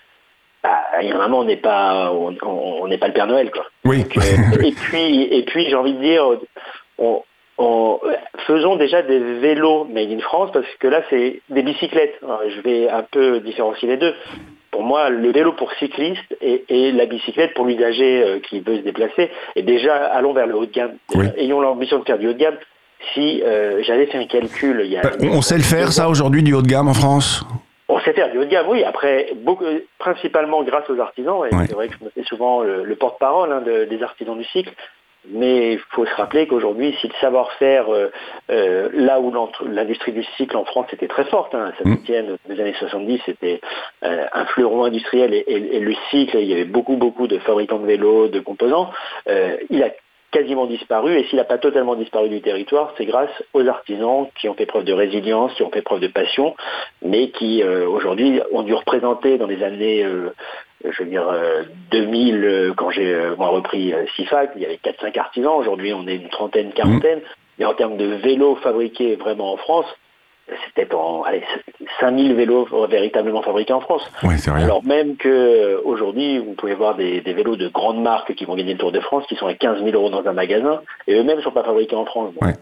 il 1.02 1.10
y 1.10 1.12
a 1.12 1.16
un 1.16 1.22
moment, 1.24 1.40
on 1.40 1.46
n'est 1.46 1.58
pas, 1.58 2.12
on 2.12 2.88
n'est 2.88 2.98
pas 2.98 3.08
le 3.08 3.14
Père 3.14 3.28
Noël, 3.28 3.52
quoi. 3.52 3.66
Oui. 3.86 4.06
Euh, 4.18 4.62
et 4.64 4.72
puis, 4.72 5.24
et 5.24 5.44
puis, 5.44 5.68
j'ai 5.70 5.76
envie 5.76 5.94
de 5.94 6.02
dire, 6.02 6.24
on, 6.98 7.22
faisons 8.48 8.76
déjà 8.76 9.02
des 9.02 9.20
vélos 9.20 9.86
made 9.86 10.12
in 10.12 10.20
France 10.20 10.52
parce 10.54 10.68
que 10.80 10.88
là, 10.88 11.02
c'est 11.10 11.42
des 11.50 11.64
bicyclettes. 11.64 12.20
je 12.22 12.62
vais 12.62 12.90
un 12.90 13.04
peu 13.04 13.40
différencier 13.40 13.88
les 13.88 13.98
deux. 13.98 14.14
Pour 14.72 14.84
moi, 14.84 15.10
le 15.10 15.32
vélo 15.32 15.54
pour 15.54 15.72
cycliste 15.74 16.36
et, 16.42 16.92
la 16.92 17.06
bicyclette 17.06 17.54
pour 17.54 17.66
l'usager 17.66 18.24
euh, 18.24 18.40
qui 18.40 18.60
veut 18.60 18.78
se 18.78 18.82
déplacer. 18.82 19.32
Et 19.56 19.64
déjà, 19.64 19.96
allons 19.96 20.34
vers 20.34 20.48
le 20.48 20.56
haut 20.56 20.66
de 20.66 20.72
gamme. 20.72 20.98
Ayons 21.38 21.62
l'ambition 21.62 22.00
de 22.00 22.04
faire 22.04 22.18
du 22.18 22.28
haut 22.28 22.34
de 22.34 22.38
gamme. 22.38 22.58
Si 23.14 23.42
euh, 23.44 23.82
j'avais 23.84 24.08
fait 24.08 24.18
un 24.18 24.26
calcul, 24.26 24.82
il 24.84 24.92
y 24.92 24.98
a, 24.98 25.02
on 25.22 25.42
sait 25.42 25.58
le 25.58 25.64
faire 25.64 25.92
ça 25.92 26.10
aujourd'hui 26.10 26.44
du 26.44 26.54
haut 26.54 26.62
de 26.62 26.68
gamme 26.68 26.88
en 26.88 26.94
France? 26.94 27.46
On 27.88 28.00
sait 28.00 28.14
faire 28.14 28.32
du 28.32 28.38
haut 28.38 28.46
de 28.46 28.50
gamme, 28.50 28.68
oui. 28.68 28.84
Après, 28.84 29.32
beaucoup, 29.36 29.66
principalement 30.00 30.64
grâce 30.64 30.90
aux 30.90 31.00
artisans. 31.00 31.46
Et 31.46 31.50
c'est 31.68 31.74
vrai 31.74 31.88
que 31.88 31.96
je 32.00 32.06
me 32.06 32.10
fais 32.10 32.24
souvent 32.24 32.62
le, 32.62 32.96
porte-parole 32.96 33.52
hein, 33.52 33.62
des 33.62 34.04
artisans 34.04 34.38
du 34.38 34.46
cycle. 34.46 34.74
Mais 35.30 35.74
il 35.74 35.80
faut 35.92 36.06
se 36.06 36.14
rappeler 36.16 36.48
qu'aujourd'hui, 36.48 36.96
si 37.02 37.08
le 37.08 37.14
savoir-faire, 37.20 37.90
euh, 37.90 38.12
euh, 38.52 38.90
là 38.94 39.20
où 39.20 39.34
l'industrie 39.66 40.12
du 40.12 40.24
cycle 40.38 40.56
en 40.56 40.66
France 40.66 40.88
était 40.94 41.08
très 41.08 41.26
forte, 41.26 41.56
hein, 41.56 41.74
ça 41.78 41.90
mmh. 41.90 42.38
des 42.48 42.62
années 42.62 42.76
70, 42.78 43.22
c'était 43.26 43.60
euh, 44.04 44.26
un 44.34 44.46
fleuron 44.46 44.84
industriel 44.84 45.34
et, 45.34 45.44
et, 45.48 45.80
le 45.80 45.96
cycle, 46.12 46.38
il 46.38 46.48
y 46.48 46.54
avait 46.54 46.66
beaucoup, 46.66 46.96
beaucoup 46.96 47.28
de 47.28 47.40
fabricants 47.40 47.80
de 47.80 47.88
vélos, 47.88 48.28
de 48.28 48.40
composants. 48.40 48.92
il 49.28 49.84
a 49.84 49.90
quasiment 50.36 50.66
disparu, 50.66 51.18
et 51.18 51.24
s'il 51.26 51.38
n'a 51.38 51.46
pas 51.46 51.58
totalement 51.58 51.96
disparu 51.96 52.28
du 52.28 52.42
territoire, 52.42 52.94
c'est 52.98 53.06
grâce 53.06 53.32
aux 53.54 53.66
artisans 53.70 54.28
qui 54.38 54.50
ont 54.50 54.54
fait 54.54 54.66
preuve 54.66 54.84
de 54.84 54.92
résilience, 54.92 55.54
qui 55.54 55.64
ont 55.64 55.72
fait 55.72 55.82
preuve 55.82 56.02
de 56.02 56.10
passion, 56.10 56.58
mais 57.02 57.30
qui 57.30 57.64
euh, 57.64 57.88
aujourd'hui 57.88 58.42
ont 58.52 58.64
dû 58.64 58.74
représenter 58.74 59.38
dans 59.38 59.48
les 59.48 59.64
années, 59.64 60.04
euh, 60.04 60.34
je 60.84 61.04
veux 61.04 61.10
dire, 61.10 61.26
2000, 61.92 62.44
euh, 62.44 62.74
quand 62.76 62.90
j'ai 62.90 63.18
moi 63.38 63.48
repris 63.48 63.94
SIFAC, 64.18 64.52
il 64.58 64.64
y 64.64 64.66
avait 64.66 64.80
4-5 64.84 65.18
artisans, 65.18 65.54
aujourd'hui 65.54 65.94
on 65.94 66.06
est 66.06 66.18
une 66.18 66.28
trentaine, 66.28 66.74
quarantaine, 66.74 67.22
mais 67.58 67.64
en 67.64 67.74
termes 67.74 67.96
de 67.96 68.06
vélos 68.06 68.56
fabriqués 68.56 69.16
vraiment 69.16 69.54
en 69.54 69.58
France, 69.58 69.86
c'était 70.68 70.94
en 70.94 71.24
allez, 71.24 71.42
5000 72.00 72.34
vélos 72.36 72.68
véritablement 72.90 73.42
fabriqués 73.42 73.74
en 73.74 73.82
France. 73.82 74.02
Ouais, 74.24 74.38
c'est 74.38 74.52
rien. 74.52 74.66
Alors 74.66 74.84
même 74.84 75.16
que 75.18 75.80
aujourd'hui, 75.84 76.38
vous 76.40 76.54
pouvez 76.54 76.76
voir 76.76 76.96
des, 76.96 77.22
des 77.22 77.34
vélos 77.34 77.56
de 77.56 77.68
grandes 77.70 78.02
marques 78.02 78.34
qui 78.36 78.46
vont 78.46 78.56
gagner 78.56 78.74
le 78.74 78.80
Tour 78.80 78.92
de 78.92 79.00
France, 79.00 79.24
qui 79.28 79.36
sont 79.36 79.48
à 79.48 79.54
15 79.56 79.84
000 79.84 79.90
euros 79.96 80.10
dans 80.10 80.28
un 80.30 80.34
magasin, 80.34 80.82
et 81.08 81.16
eux-mêmes 81.16 81.38
ne 81.38 81.42
sont 81.42 81.52
pas 81.52 81.64
fabriqués 81.64 81.96
en 81.96 82.06
France. 82.06 82.34
Donc, 82.34 82.44
Ouais. 82.46 82.54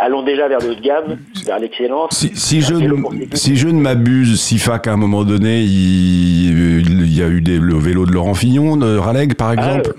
Allons 0.00 0.22
déjà 0.22 0.46
vers 0.46 0.60
le 0.60 0.70
haut 0.70 0.74
de 0.76 0.80
gamme, 0.80 1.18
vers 1.44 1.58
l'excellence. 1.58 2.10
Si, 2.12 2.28
si 2.36 2.60
je, 2.60 2.72
ne- 2.74 3.34
si 3.34 3.56
je 3.56 3.66
ne 3.66 3.80
m'abuse, 3.80 4.40
Sifac, 4.40 4.86
à 4.86 4.92
un 4.92 4.96
moment 4.96 5.24
donné, 5.24 5.58
il, 5.62 6.88
il 6.88 7.12
y 7.18 7.20
a 7.20 7.26
eu 7.26 7.40
des, 7.40 7.58
le 7.58 7.74
vélo 7.76 8.06
de 8.06 8.12
Laurent 8.12 8.34
Fignon, 8.34 8.76
de 8.76 8.96
Raleigh, 8.96 9.34
par 9.34 9.52
exemple. 9.52 9.90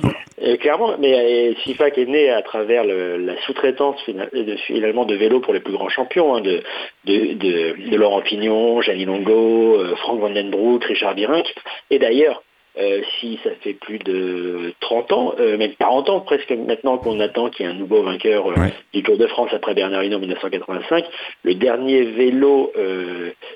Euh, 0.50 0.58
clairement, 0.58 0.96
mais 0.98 1.14
euh, 1.14 1.54
SIFAC 1.64 1.98
est 1.98 2.06
né 2.06 2.30
à 2.30 2.42
travers 2.42 2.84
la 2.84 3.40
sous-traitance 3.42 3.98
de, 4.08 4.56
finalement 4.68 5.06
de 5.06 5.16
vélos 5.16 5.42
pour 5.42 5.54
les 5.54 5.60
plus 5.60 5.74
grands 5.74 5.90
champions, 5.90 6.36
hein, 6.36 6.42
de, 6.42 7.96
Laurent 7.96 8.22
Pignon, 8.22 8.82
Gianni 8.82 9.06
Longo, 9.06 9.80
euh, 9.80 9.96
Frank 9.98 10.20
Van 10.20 10.30
Den 10.30 10.50
Broek, 10.50 10.84
Richard 10.86 11.16
Virenque. 11.16 11.54
Et 11.90 12.00
d'ailleurs, 12.00 12.44
euh, 12.80 13.02
si 13.20 13.40
ça 13.44 13.50
fait 13.62 13.74
plus 13.74 14.00
de 14.00 14.74
30 14.80 15.12
ans, 15.12 15.34
euh, 15.40 15.58
même 15.58 15.72
40 15.80 16.10
ans 16.10 16.20
presque 16.22 16.52
maintenant 16.52 16.98
qu'on 16.98 17.20
attend 17.20 17.50
qu'il 17.50 17.66
y 17.66 17.70
ait 17.70 17.72
un 17.72 17.76
nouveau 17.76 18.04
vainqueur 18.04 18.48
euh, 18.48 18.54
Ouais. 18.60 18.74
du 18.94 19.04
Tour 19.04 19.18
de 19.18 19.28
France 19.28 19.50
après 19.54 19.74
Bernard 19.74 20.04
Hinault 20.04 20.18
en 20.18 20.20
1985, 20.22 21.04
le 21.44 21.56
dernier 21.56 22.04
vélo 22.04 22.72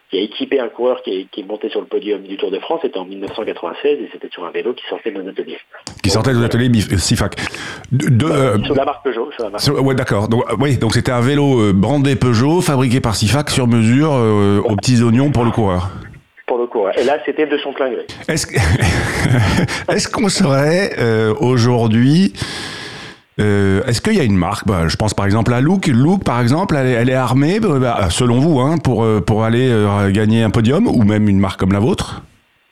qui 0.10 0.18
a 0.18 0.22
équipé 0.22 0.60
un 0.60 0.68
coureur 0.70 1.02
qui 1.04 1.12
est, 1.22 1.26
qui 1.32 1.42
est 1.42 1.44
monté 1.48 1.70
sur 1.70 1.80
le 1.82 1.88
podium 1.88 2.22
du 2.22 2.38
Tour 2.38 2.52
de 2.52 2.60
France 2.60 2.82
était 2.84 2.98
en 3.00 3.06
1996 3.06 3.92
et 4.00 4.10
c'était 4.12 4.30
sur 4.32 4.46
un 4.46 4.52
vélo 4.52 4.74
qui 4.74 4.84
sortait 4.90 5.12
de 5.12 5.22
nos 5.22 5.30
ateliers. 5.30 5.58
qui 6.04 6.10
sortait 6.10 6.34
de 6.34 6.40
l'atelier 6.42 6.70
Bif- 6.70 6.98
Sifac. 6.98 7.36
De, 7.92 8.10
de, 8.10 8.64
Sur 8.66 8.76
la 8.76 8.86
marque 8.86 9.04
Peugeot, 9.04 9.30
sur 9.34 9.44
la 9.46 9.50
marque. 9.52 9.64
sur- 9.64 9.82
ouais, 9.84 9.96
d'accord. 9.96 10.28
Donc, 10.28 10.44
oui, 10.60 10.78
donc 10.78 10.94
c'était 10.94 11.12
un 11.12 11.22
vélo 11.22 11.74
brandé 11.74 12.16
Peugeot, 12.16 12.62
fabriqué 12.62 13.00
par 13.02 13.16
Sifac 13.16 13.50
sur 13.50 13.68
mesure, 13.68 14.12
aux 14.12 14.76
petits 14.76 15.02
oignons 15.02 15.32
pour 15.32 15.44
le 15.46 15.52
coureur. 15.52 15.90
Pour 16.54 16.62
le 16.62 16.68
coureur. 16.68 16.98
Et 17.00 17.04
là, 17.04 17.18
c'était 17.26 17.48
de 17.48 17.58
son 17.58 17.74
plein 17.74 17.90
gré. 17.92 18.06
Est-ce 18.28 18.46
que- 18.46 18.54
est-ce 19.92 20.08
qu'on 20.08 20.30
serait 20.30 20.92
euh, 21.00 21.34
aujourd'hui 21.40 22.34
euh, 23.40 23.82
Est-ce 23.88 24.02
qu'il 24.02 24.14
y 24.14 24.20
a 24.20 24.24
une 24.24 24.38
marque? 24.38 24.68
Bah, 24.68 24.88
Je 24.88 24.96
pense 24.96 25.16
par 25.16 25.26
exemple 25.26 25.52
à 25.54 25.62
Look. 25.62 25.88
Look, 25.88 26.24
par 26.24 26.40
exemple, 26.42 26.76
elle 26.78 26.88
est, 26.88 26.92
elle 26.92 27.10
est 27.10 27.16
armée, 27.16 27.60
bah, 27.60 27.80
bah, 27.80 28.10
selon 28.12 28.40
vous, 28.40 28.60
hein, 28.60 28.78
pour, 28.78 29.04
euh, 29.04 29.20
pour 29.20 29.44
aller 29.44 29.68
euh, 29.68 30.12
gagner 30.12 30.44
un 30.44 30.52
podium, 30.52 30.88
ou 30.88 31.04
même 31.04 31.28
une 31.28 31.40
marque 31.40 31.60
comme 31.60 31.72
la 31.74 31.80
vôtre? 31.80 32.22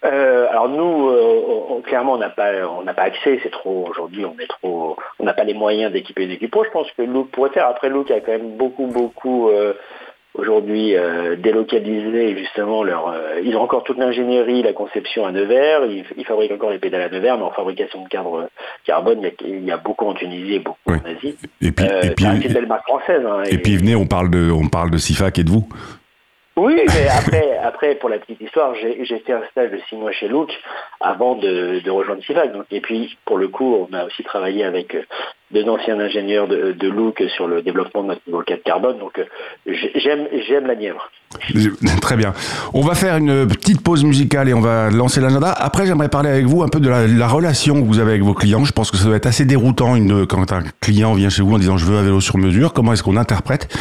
Euh, 0.05 0.45
alors 0.51 0.69
nous, 0.69 1.09
on- 1.09 1.81
clairement, 1.81 2.13
on 2.13 2.17
n'a 2.19 2.29
pas, 2.29 2.51
on 2.79 2.83
n'a 2.83 2.93
pas 2.93 3.03
accès. 3.03 3.39
C'est 3.41 3.51
trop 3.51 3.87
aujourd'hui. 3.89 4.25
On 4.25 4.35
est 4.41 4.47
trop, 4.47 4.95
on 5.19 5.23
n'a 5.25 5.33
pas 5.33 5.43
les 5.43 5.55
moyens 5.55 5.91
d'équiper 5.91 6.25
une 6.25 6.31
équipe. 6.31 6.55
Je 6.63 6.69
pense 6.71 6.87
que 6.95 7.01
Look 7.01 7.31
pourrait 7.31 7.49
faire. 7.49 7.65
Après, 7.67 7.89
Look 7.89 8.11
a 8.11 8.19
quand 8.19 8.31
même 8.31 8.55
beaucoup, 8.57 8.85
beaucoup 8.85 9.49
aujourd'hui 10.33 10.95
euh, 10.95 11.35
délocalisé 11.35 12.37
justement 12.37 12.83
leur. 12.83 13.09
euh, 13.09 13.41
ils 13.43 13.55
ont 13.55 13.61
encore 13.61 13.83
toute 13.83 13.97
l'ingénierie, 13.97 14.63
la 14.63 14.73
conception 14.73 15.25
à 15.25 15.31
Nevers. 15.31 15.85
Ils, 15.85 16.05
ils 16.17 16.25
fabriquent 16.25 16.53
encore 16.53 16.69
les 16.71 16.79
pédales 16.79 17.01
à 17.01 17.09
Nevers, 17.09 17.37
mais 17.37 17.43
en 17.43 17.51
fabrication 17.51 18.03
de 18.03 18.07
cadre 18.09 18.49
carbone, 18.85 19.19
il 19.21 19.25
y 19.25 19.27
a, 19.27 19.31
il 19.59 19.63
y 19.65 19.71
a 19.71 19.77
beaucoup 19.77 20.05
en 20.07 20.13
Tunisie 20.13 20.55
et 20.55 20.59
beaucoup 20.59 20.77
Oui. 20.87 20.97
en 21.05 21.09
Asie. 21.09 21.37
Et 21.61 21.71
puis, 21.71 21.85
Euh, 21.85 22.01
et 22.03 22.09
puis, 22.11 22.25
une 22.25 22.53
belle 22.53 22.67
marque 22.67 22.85
française. 22.87 23.21
hein, 23.27 23.43
et 23.49 23.57
puis 23.57 23.75
venez, 23.77 23.95
on 23.95 24.05
parle 24.05 24.29
de, 24.29 24.49
on 24.51 24.67
parle 24.69 24.89
de 24.91 24.97
Sifac 24.97 25.37
et 25.39 25.43
de 25.43 25.49
vous. 25.49 25.67
Oui, 26.57 26.75
mais 26.85 27.07
après, 27.07 27.57
après 27.63 27.95
pour 27.95 28.09
la 28.09 28.19
petite 28.19 28.41
histoire, 28.41 28.75
j'ai 28.75 29.19
fait 29.25 29.33
un 29.33 29.41
stage 29.51 29.71
de 29.71 29.79
six 29.89 29.95
mois 29.95 30.11
chez 30.11 30.27
Look 30.27 30.51
avant 30.99 31.35
de, 31.35 31.79
de 31.79 31.91
rejoindre 31.91 32.21
Civac. 32.23 32.51
Donc, 32.51 32.65
et 32.71 32.81
puis, 32.81 33.17
pour 33.25 33.37
le 33.37 33.47
coup, 33.47 33.87
on 33.89 33.93
a 33.95 34.05
aussi 34.05 34.23
travaillé 34.23 34.63
avec 34.63 34.93
euh, 34.95 35.01
deux 35.53 35.67
anciens 35.69 35.99
ingénieurs 35.99 36.47
de, 36.47 36.71
de 36.77 36.87
Look 36.89 37.21
sur 37.35 37.47
le 37.47 37.61
développement 37.61 38.03
de 38.03 38.07
notre 38.09 38.21
niveau 38.27 38.41
4 38.45 38.63
carbone. 38.63 38.97
Donc, 38.99 39.19
euh, 39.19 39.23
j'ai- 39.65 39.91
j'aime 39.95 40.27
j'aime 40.47 40.65
la 40.67 40.75
Nièvre. 40.75 41.09
Très 42.01 42.17
bien. 42.17 42.33
On 42.73 42.81
va 42.81 42.93
faire 42.93 43.15
une 43.17 43.47
petite 43.47 43.81
pause 43.81 44.03
musicale 44.03 44.49
et 44.49 44.53
on 44.53 44.59
va 44.59 44.89
lancer 44.89 45.21
l'agenda. 45.21 45.51
Après, 45.53 45.85
j'aimerais 45.85 46.09
parler 46.09 46.29
avec 46.29 46.45
vous 46.45 46.61
un 46.63 46.67
peu 46.67 46.79
de 46.81 46.89
la, 46.89 47.07
la 47.07 47.27
relation 47.27 47.81
que 47.81 47.87
vous 47.87 47.99
avez 47.99 48.11
avec 48.11 48.21
vos 48.23 48.33
clients. 48.33 48.65
Je 48.65 48.73
pense 48.73 48.91
que 48.91 48.97
ça 48.97 49.05
doit 49.05 49.15
être 49.15 49.27
assez 49.27 49.45
déroutant 49.45 49.95
une, 49.95 50.25
quand 50.25 50.51
un 50.51 50.63
client 50.81 51.13
vient 51.13 51.29
chez 51.29 51.41
vous 51.41 51.53
en 51.55 51.57
disant 51.59 51.77
je 51.77 51.85
veux 51.85 51.97
un 51.97 52.03
vélo 52.03 52.19
sur 52.19 52.37
mesure. 52.37 52.73
Comment 52.73 52.91
est-ce 52.93 53.03
qu'on 53.03 53.15
interprète? 53.17 53.73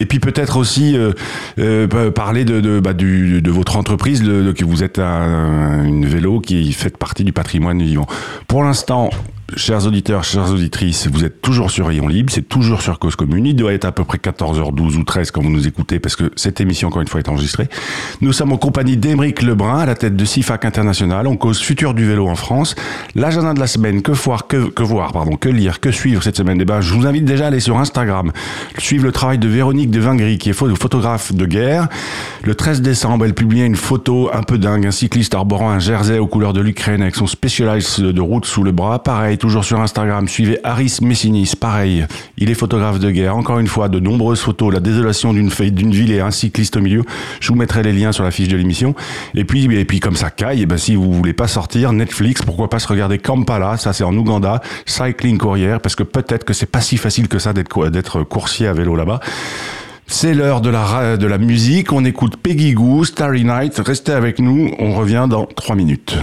Et 0.00 0.06
puis 0.06 0.18
peut-être 0.20 0.58
aussi 0.58 0.96
euh, 0.98 1.12
euh, 1.58 2.10
parler 2.10 2.44
de, 2.44 2.60
de, 2.60 2.78
bah, 2.80 2.92
du, 2.92 3.40
de 3.40 3.50
votre 3.50 3.76
entreprise, 3.78 4.22
de, 4.22 4.42
de- 4.42 4.52
que 4.52 4.64
vous 4.64 4.82
êtes 4.84 4.98
un, 4.98 5.84
une 5.84 6.04
vélo 6.06 6.40
qui 6.40 6.72
fait 6.72 6.96
partie 6.96 7.24
du 7.24 7.32
patrimoine 7.32 7.80
vivant. 7.82 8.06
Pour 8.48 8.64
l'instant, 8.64 9.08
Chers 9.56 9.86
auditeurs, 9.86 10.24
chères 10.24 10.50
auditrices, 10.52 11.08
vous 11.10 11.24
êtes 11.24 11.40
toujours 11.40 11.70
sur 11.70 11.86
Rayon 11.86 12.06
Libre, 12.06 12.30
c'est 12.30 12.46
toujours 12.46 12.82
sur 12.82 12.98
Cause 12.98 13.16
Commune. 13.16 13.46
Il 13.46 13.56
doit 13.56 13.72
être 13.72 13.86
à 13.86 13.92
peu 13.92 14.04
près 14.04 14.18
14h12 14.18 14.96
ou 14.96 15.04
13 15.04 15.30
quand 15.30 15.40
vous 15.42 15.48
nous 15.48 15.66
écoutez, 15.66 15.98
parce 15.98 16.16
que 16.16 16.30
cette 16.36 16.60
émission, 16.60 16.88
encore 16.88 17.00
une 17.00 17.08
fois, 17.08 17.18
est 17.18 17.30
enregistrée. 17.30 17.66
Nous 18.20 18.34
sommes 18.34 18.52
en 18.52 18.58
compagnie 18.58 18.98
d'Émeric 18.98 19.40
Lebrun, 19.40 19.78
à 19.78 19.86
la 19.86 19.94
tête 19.94 20.16
de 20.16 20.24
CIFAC 20.26 20.66
International. 20.66 21.26
On 21.26 21.38
cause 21.38 21.60
futur 21.60 21.94
du 21.94 22.04
vélo 22.04 22.28
en 22.28 22.34
France. 22.34 22.74
L'agenda 23.14 23.54
de 23.54 23.58
la 23.58 23.66
semaine, 23.66 24.02
que 24.02 24.12
voir, 24.12 25.12
pardon, 25.14 25.36
que 25.36 25.48
lire, 25.48 25.80
que 25.80 25.90
suivre 25.92 26.22
cette 26.22 26.36
semaine? 26.36 26.58
Eh 26.60 26.66
ben, 26.66 26.82
je 26.82 26.92
vous 26.92 27.06
invite 27.06 27.24
déjà 27.24 27.44
à 27.44 27.46
aller 27.48 27.60
sur 27.60 27.78
Instagram, 27.78 28.32
suivre 28.76 29.06
le 29.06 29.12
travail 29.12 29.38
de 29.38 29.48
Véronique 29.48 29.90
de 29.90 29.98
Vingry, 30.00 30.36
qui 30.36 30.50
est 30.50 30.52
pho- 30.52 30.76
photographe 30.76 31.32
de 31.34 31.46
guerre. 31.46 31.88
Le 32.44 32.54
13 32.54 32.82
décembre, 32.82 33.24
elle 33.24 33.34
publiait 33.34 33.64
une 33.64 33.76
photo 33.76 34.28
un 34.30 34.42
peu 34.42 34.58
dingue, 34.58 34.86
un 34.86 34.90
cycliste 34.90 35.34
arborant 35.34 35.70
un 35.70 35.78
jersey 35.78 36.18
aux 36.18 36.26
couleurs 36.26 36.52
de 36.52 36.60
l'Ukraine 36.60 37.00
avec 37.00 37.14
son 37.16 37.26
Specialized 37.26 38.04
de 38.04 38.20
route 38.20 38.44
sous 38.44 38.62
le 38.62 38.72
bras. 38.72 39.02
Pareil, 39.02 39.37
toujours 39.38 39.64
sur 39.64 39.80
Instagram, 39.80 40.28
suivez 40.28 40.58
Aris 40.64 40.98
Messinis, 41.00 41.52
pareil, 41.58 42.04
il 42.36 42.50
est 42.50 42.54
photographe 42.54 42.98
de 42.98 43.10
guerre. 43.10 43.36
Encore 43.36 43.58
une 43.58 43.66
fois, 43.66 43.88
de 43.88 43.98
nombreuses 44.00 44.40
photos, 44.40 44.72
la 44.74 44.80
désolation 44.80 45.32
d'une 45.32 45.48
d'une 45.48 45.90
ville 45.92 46.12
et 46.12 46.20
un 46.20 46.30
cycliste 46.30 46.76
au 46.76 46.80
milieu. 46.80 47.04
Je 47.40 47.48
vous 47.48 47.54
mettrai 47.54 47.82
les 47.82 47.92
liens 47.92 48.12
sur 48.12 48.24
la 48.24 48.30
fiche 48.30 48.48
de 48.48 48.56
l'émission. 48.56 48.94
Et 49.34 49.44
puis, 49.44 49.64
et 49.74 49.84
puis 49.84 50.00
comme 50.00 50.16
ça 50.16 50.30
caille, 50.30 50.62
et 50.62 50.66
ben, 50.66 50.76
si 50.76 50.94
vous 50.94 51.12
voulez 51.12 51.32
pas 51.32 51.48
sortir, 51.48 51.92
Netflix, 51.92 52.42
pourquoi 52.42 52.68
pas 52.68 52.78
se 52.78 52.88
regarder 52.88 53.18
Kampala, 53.18 53.76
ça 53.78 53.92
c'est 53.92 54.04
en 54.04 54.14
Ouganda, 54.16 54.60
Cycling 54.84 55.38
Courier, 55.38 55.76
parce 55.82 55.94
que 55.96 56.02
peut-être 56.02 56.44
que 56.44 56.52
c'est 56.52 56.66
pas 56.66 56.80
si 56.80 56.96
facile 56.98 57.28
que 57.28 57.38
ça 57.38 57.52
d'être 57.52 57.68
cou- 57.68 57.88
d'être 57.88 58.22
coursier 58.24 58.66
à 58.66 58.72
vélo 58.72 58.96
là-bas. 58.96 59.20
C'est 60.10 60.32
l'heure 60.32 60.60
de 60.62 60.70
la, 60.70 61.18
de 61.18 61.26
la 61.26 61.36
musique. 61.36 61.92
On 61.92 62.02
écoute 62.04 62.36
Peggy 62.36 62.72
Goo, 62.72 63.04
Starry 63.04 63.44
Night. 63.44 63.78
Restez 63.84 64.12
avec 64.12 64.38
nous. 64.38 64.70
On 64.78 64.94
revient 64.94 65.26
dans 65.28 65.44
trois 65.44 65.76
minutes. 65.76 66.16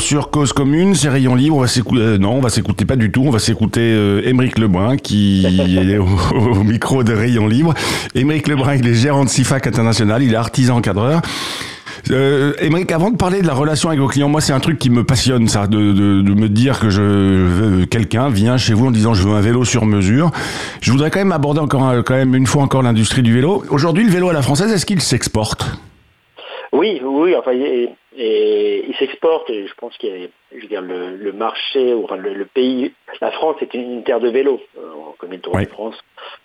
Sur 0.00 0.30
Cause 0.30 0.52
Commune, 0.52 0.94
c'est 0.94 1.08
Rayon 1.08 1.34
Libre. 1.34 1.56
On 1.56 1.60
va 1.60 1.66
s'écouter, 1.66 2.00
euh, 2.00 2.18
non, 2.18 2.32
on 2.32 2.40
va 2.40 2.48
s'écouter 2.48 2.84
pas 2.84 2.96
du 2.96 3.12
tout. 3.12 3.22
On 3.24 3.30
va 3.30 3.38
s'écouter 3.38 3.80
euh, 3.80 4.26
Émeric 4.26 4.58
Lebrun 4.58 4.96
qui 4.96 5.46
est 5.46 5.98
au, 5.98 6.64
micro 6.64 7.04
de 7.04 7.12
Rayon 7.12 7.46
Libre. 7.46 7.74
Émeric 8.14 8.48
Lebrun, 8.48 8.76
il 8.76 8.88
est 8.88 8.94
gérant 8.94 9.24
de 9.24 9.28
CIFAC 9.28 9.66
International, 9.66 10.22
il 10.22 10.32
est 10.32 10.36
artisan 10.36 10.78
encadreur. 10.78 11.20
Euh, 12.10 12.54
Émeric, 12.60 12.90
avant 12.92 13.10
de 13.10 13.16
parler 13.16 13.42
de 13.42 13.46
la 13.46 13.52
relation 13.52 13.90
avec 13.90 14.00
vos 14.00 14.08
clients, 14.08 14.28
moi 14.28 14.40
c'est 14.40 14.54
un 14.54 14.60
truc 14.60 14.78
qui 14.78 14.88
me 14.88 15.04
passionne, 15.04 15.48
ça, 15.48 15.66
de, 15.66 15.76
me 15.78 16.48
dire 16.48 16.80
que 16.80 16.88
je 16.88 17.84
quelqu'un 17.84 18.30
vient 18.30 18.56
chez 18.56 18.72
vous 18.72 18.86
en 18.86 18.90
disant 18.90 19.12
je 19.12 19.22
veux 19.28 19.34
un 19.34 19.40
vélo 19.42 19.64
sur 19.64 19.84
mesure. 19.84 20.30
Je 20.80 20.90
voudrais 20.92 21.10
quand 21.10 21.20
même 21.20 21.32
aborder 21.32 21.60
encore, 21.60 22.02
quand 22.04 22.14
même 22.14 22.34
une 22.34 22.46
fois 22.46 22.62
encore 22.62 22.82
l'industrie 22.82 23.22
du 23.22 23.34
vélo. 23.34 23.64
Aujourd'hui, 23.68 24.04
le 24.04 24.10
vélo 24.10 24.30
à 24.30 24.32
la 24.32 24.42
française, 24.42 24.72
est-ce 24.72 24.86
qu'il 24.86 25.00
s'exporte? 25.02 25.78
Oui, 26.72 27.00
oui, 27.04 27.34
enfin, 27.38 27.52
et, 28.16 28.84
il 28.88 28.94
s'exporte 28.96 29.48
et 29.50 29.66
je 29.66 29.74
pense 29.74 29.96
qu'il 29.96 30.08
y 30.10 30.24
a, 30.24 30.28
je 30.54 30.62
veux 30.62 30.68
dire, 30.68 30.82
le, 30.82 31.16
le 31.16 31.32
marché, 31.32 31.94
ou 31.94 32.04
enfin, 32.04 32.16
le, 32.16 32.34
le 32.34 32.44
pays, 32.44 32.92
la 33.20 33.30
France 33.30 33.56
est 33.60 33.72
une, 33.74 33.92
une 33.92 34.02
terre 34.04 34.20
de 34.20 34.28
vélo. 34.28 34.60
Euh, 34.78 34.80
On 34.96 35.12
connaît 35.12 35.36
le 35.36 35.42
Tour 35.42 35.54
Oui. 35.54 35.64
de 35.64 35.70
France, 35.70 35.96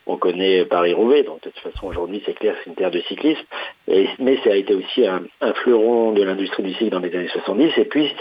on 0.05 0.17
connaît 0.17 0.65
Paris-Roubaix, 0.65 1.23
donc 1.23 1.41
de 1.43 1.49
toute 1.49 1.59
façon 1.59 1.87
aujourd'hui 1.87 2.21
c'est 2.25 2.33
clair, 2.33 2.55
c'est 2.63 2.69
une 2.69 2.75
terre 2.75 2.91
de 2.91 2.99
cyclisme. 3.01 3.43
Et, 3.87 4.07
mais 4.19 4.37
ça 4.43 4.51
a 4.51 4.55
été 4.55 4.73
aussi 4.75 5.07
un, 5.07 5.23
un 5.41 5.53
fleuron 5.53 6.11
de 6.11 6.21
l'industrie 6.23 6.63
du 6.63 6.73
cycle 6.73 6.91
dans 6.91 6.99
les 6.99 7.15
années 7.15 7.29
70. 7.29 7.71
Et 7.77 7.85
puis 7.85 8.11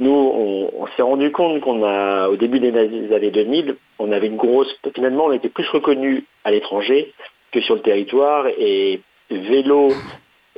nous, 0.00 0.10
on, 0.10 0.70
on 0.82 0.86
s'est 0.88 1.02
rendu 1.02 1.30
compte 1.32 1.60
qu'on 1.60 1.84
a, 1.84 2.28
au 2.28 2.36
début 2.36 2.60
des 2.60 2.76
années 2.76 3.30
2000, 3.30 3.76
on 3.98 4.12
avait 4.12 4.26
une 4.26 4.36
grosse, 4.36 4.74
finalement 4.94 5.26
on 5.26 5.32
était 5.32 5.48
plus 5.48 5.68
reconnu 5.68 6.24
à 6.44 6.50
l'étranger 6.50 7.12
que 7.52 7.60
sur 7.60 7.74
le 7.76 7.82
territoire 7.82 8.46
et 8.58 9.00
vélo 9.30 9.92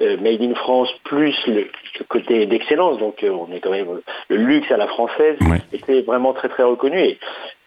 euh, 0.02 0.16
Made 0.18 0.42
in 0.42 0.54
France 0.54 0.90
plus 1.04 1.36
le, 1.46 1.66
le 1.98 2.04
côté 2.08 2.46
d'excellence, 2.46 2.98
donc 2.98 3.22
euh, 3.22 3.30
on 3.30 3.52
est 3.52 3.60
quand 3.60 3.70
même 3.70 4.00
le 4.28 4.36
luxe 4.36 4.70
à 4.70 4.76
la 4.76 4.86
française, 4.88 5.36
était 5.72 6.02
vraiment 6.02 6.32
très 6.32 6.48
très 6.48 6.64
reconnu. 6.64 6.98
Et, 6.98 7.18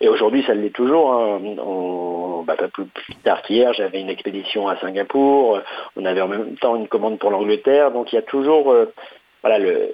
et 0.01 0.07
aujourd'hui 0.09 0.43
ça 0.45 0.53
l'est 0.53 0.69
toujours. 0.75 1.13
hein. 1.13 1.39
On- 1.65 2.43
bah, 2.47 2.55
pas 2.55 2.69
plus, 2.69 2.85
plus 2.85 3.15
tard 3.23 3.41
qu'hier, 3.41 3.73
j'avais 3.73 3.99
une 3.99 4.09
expédition 4.09 4.69
à 4.69 4.77
Singapour, 4.77 5.59
on 5.97 6.05
avait 6.05 6.21
en 6.21 6.29
même 6.29 6.55
temps 6.55 6.77
une 6.77 6.87
commande 6.87 7.19
pour 7.19 7.29
l'Angleterre, 7.29 7.91
donc 7.91 8.13
il 8.13 8.15
y 8.15 8.19
a 8.19 8.21
toujours 8.21 8.71
euh, 8.71 8.85
voilà, 9.43 9.59
le, 9.59 9.91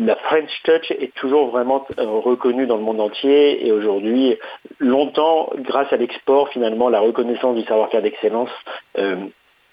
la 0.00 0.16
French 0.16 0.50
Touch 0.64 0.90
est 0.90 1.14
toujours 1.14 1.48
vraiment 1.50 1.86
reconnue 1.98 2.66
dans 2.66 2.76
le 2.76 2.82
monde 2.82 3.00
entier. 3.00 3.66
Et 3.66 3.72
aujourd'hui, 3.72 4.36
longtemps, 4.78 5.50
grâce 5.56 5.92
à 5.92 5.96
l'export, 5.96 6.50
finalement, 6.50 6.88
la 6.88 7.00
reconnaissance 7.00 7.56
du 7.56 7.62
savoir-faire 7.64 8.02
d'excellence 8.02 8.50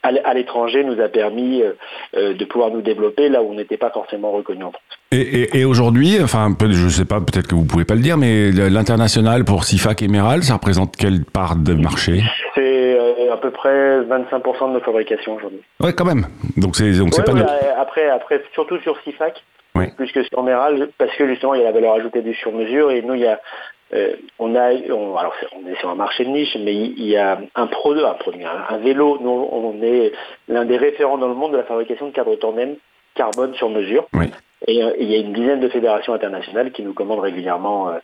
à 0.03 0.33
l'étranger 0.33 0.83
nous 0.83 0.99
a 1.01 1.07
permis 1.07 1.61
euh, 1.61 1.71
euh, 2.17 2.33
de 2.33 2.45
pouvoir 2.45 2.71
nous 2.71 2.81
développer 2.81 3.29
là 3.29 3.41
où 3.41 3.51
on 3.51 3.53
n'était 3.55 3.77
pas 3.77 3.89
forcément 3.89 4.31
reconnu 4.31 4.63
en 4.63 4.71
France. 4.71 4.83
Et, 5.11 5.21
et, 5.21 5.59
et 5.59 5.65
aujourd'hui, 5.65 6.17
enfin, 6.21 6.55
je 6.69 6.89
sais 6.89 7.05
pas, 7.05 7.19
peut-être 7.21 7.47
que 7.47 7.55
vous 7.55 7.65
pouvez 7.65 7.85
pas 7.85 7.93
le 7.95 8.01
dire, 8.01 8.17
mais 8.17 8.51
l'international 8.51 9.45
pour 9.45 9.63
Sifac 9.63 10.01
Emerald, 10.01 10.43
ça 10.43 10.55
représente 10.55 10.95
quelle 10.97 11.23
part 11.23 11.55
de 11.55 11.73
marché? 11.73 12.21
C'est 12.55 12.97
euh, 12.99 13.31
à 13.33 13.37
peu 13.37 13.51
près 13.51 14.01
25% 14.01 14.69
de 14.69 14.73
nos 14.73 14.79
fabrications 14.81 15.35
aujourd'hui. 15.35 15.61
Ouais, 15.79 15.93
quand 15.93 16.05
même. 16.05 16.25
Donc 16.57 16.75
c'est 16.75 16.91
donc 16.93 17.13
c'est 17.13 17.19
Ouais, 17.21 17.25
pas 17.25 17.33
ouais, 17.33 17.39
de- 17.41 17.79
après, 17.81 18.09
après, 18.09 18.43
surtout 18.53 18.77
sur 18.79 18.99
CIFAC, 19.03 19.41
Oui. 19.75 19.85
plus 19.95 20.11
que 20.11 20.23
sur 20.23 20.43
Meral, 20.43 20.89
parce 20.97 21.15
que 21.15 21.27
justement 21.27 21.53
il 21.53 21.61
y 21.61 21.63
a 21.63 21.67
la 21.67 21.71
valeur 21.71 21.93
ajoutée 21.93 22.21
du 22.21 22.33
sur-mesure 22.33 22.91
et 22.91 23.01
nous 23.01 23.13
il 23.13 23.21
y 23.21 23.27
a, 23.27 23.39
euh, 23.93 24.15
on 24.39 24.55
a, 24.55 24.73
on, 24.91 25.15
alors 25.17 25.33
on 25.55 25.67
est 25.67 25.79
sur 25.79 25.89
un 25.89 25.95
marché 25.95 26.25
de 26.25 26.29
niche, 26.29 26.57
mais 26.59 26.73
il, 26.73 26.93
il 26.97 27.07
y 27.07 27.17
a 27.17 27.39
un 27.55 27.67
produit, 27.67 28.03
un 28.03 28.13
produit, 28.13 28.43
un, 28.43 28.75
un 28.75 28.77
vélo. 28.77 29.17
Nous 29.21 29.29
on 29.29 29.81
est 29.81 30.11
l'un 30.47 30.65
des 30.65 30.77
référents 30.77 31.17
dans 31.17 31.27
le 31.27 31.35
monde 31.35 31.51
de 31.51 31.57
la 31.57 31.63
fabrication 31.63 32.07
de 32.07 32.11
cadres 32.11 32.35
tandem 32.35 32.75
carbone 33.15 33.53
sur 33.55 33.69
mesure. 33.69 34.07
Oui. 34.13 34.31
Et 34.67 34.83
euh, 34.83 34.91
il 34.99 35.09
y 35.09 35.15
a 35.15 35.17
une 35.17 35.33
dizaine 35.33 35.59
de 35.59 35.67
fédérations 35.67 36.13
internationales 36.13 36.71
qui 36.71 36.83
nous 36.83 36.93
commandent 36.93 37.19
régulièrement 37.19 37.89
euh, 37.89 37.97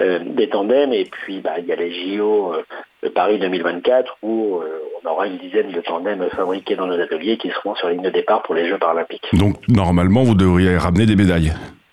euh, 0.00 0.18
des 0.24 0.48
tandems. 0.48 0.92
Et 0.92 1.04
puis, 1.04 1.40
bah, 1.40 1.54
il 1.58 1.66
y 1.66 1.72
a 1.72 1.76
les 1.76 2.16
JO 2.16 2.54
de 3.02 3.08
Paris 3.08 3.38
2024 3.38 4.18
où 4.22 4.60
on 5.02 5.08
aura 5.08 5.26
une 5.26 5.38
dizaine 5.38 5.70
de 5.70 5.80
tandems 5.80 6.28
fabriqués 6.34 6.76
dans 6.76 6.86
nos 6.86 7.00
ateliers 7.00 7.36
qui 7.36 7.50
seront 7.50 7.74
sur 7.74 7.88
ligne 7.88 8.02
de 8.02 8.10
départ 8.10 8.42
pour 8.42 8.54
les 8.54 8.68
Jeux 8.68 8.78
paralympiques. 8.78 9.28
Donc 9.34 9.56
normalement, 9.68 10.22
vous 10.22 10.34
devriez 10.34 10.76
ramener 10.76 11.06
des 11.06 11.16
médailles. 11.16 11.52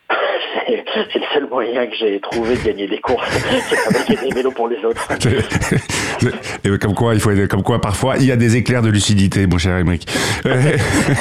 C'est 0.94 1.20
le 1.20 1.26
seul 1.34 1.48
moyen 1.50 1.88
que 1.88 1.96
j'ai 1.96 2.20
trouvé 2.20 2.56
de 2.56 2.64
gagner 2.64 2.88
des 2.88 3.00
courses, 3.00 3.28
c'est 3.70 3.76
fabriquer 3.76 4.28
des 4.28 4.34
vélos 4.34 4.52
pour 4.52 4.68
les 4.68 4.84
autres. 4.86 5.08
Et 6.64 6.78
comme 6.78 6.94
quoi, 6.94 7.14
il 7.14 7.20
faut, 7.20 7.32
comme 7.50 7.64
quoi, 7.64 7.82
parfois, 7.82 8.16
il 8.18 8.26
y 8.26 8.32
a 8.32 8.36
des 8.36 8.56
éclairs 8.56 8.82
de 8.82 8.90
lucidité, 8.90 9.48
mon 9.48 9.58
cher 9.58 9.78
Émeric. 9.78 10.08
Euh, 10.46 10.54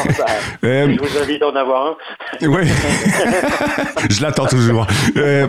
Enfin, 0.09 0.25
euh, 0.65 0.95
je 0.95 1.01
vous 1.01 1.19
invite 1.23 1.43
à 1.43 1.49
en 1.49 1.57
avoir 1.57 1.87
un. 2.43 2.47
Ouais, 2.47 2.65
je 4.11 4.23
l'attends 4.23 4.47
toujours. 4.47 4.87
Euh, 5.17 5.47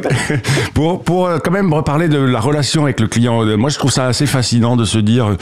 pour 0.73 1.03
pour 1.03 1.27
euh, 1.27 1.39
quand 1.43 1.51
même 1.51 1.73
reparler 1.73 2.07
de 2.07 2.19
la 2.19 2.39
relation 2.39 2.83
avec 2.83 2.99
le 2.99 3.07
client, 3.07 3.43
moi 3.57 3.69
je 3.69 3.77
trouve 3.77 3.91
ça 3.91 4.05
assez 4.05 4.25
fascinant 4.25 4.75
de 4.75 4.85
se 4.85 4.97
dire, 4.97 5.35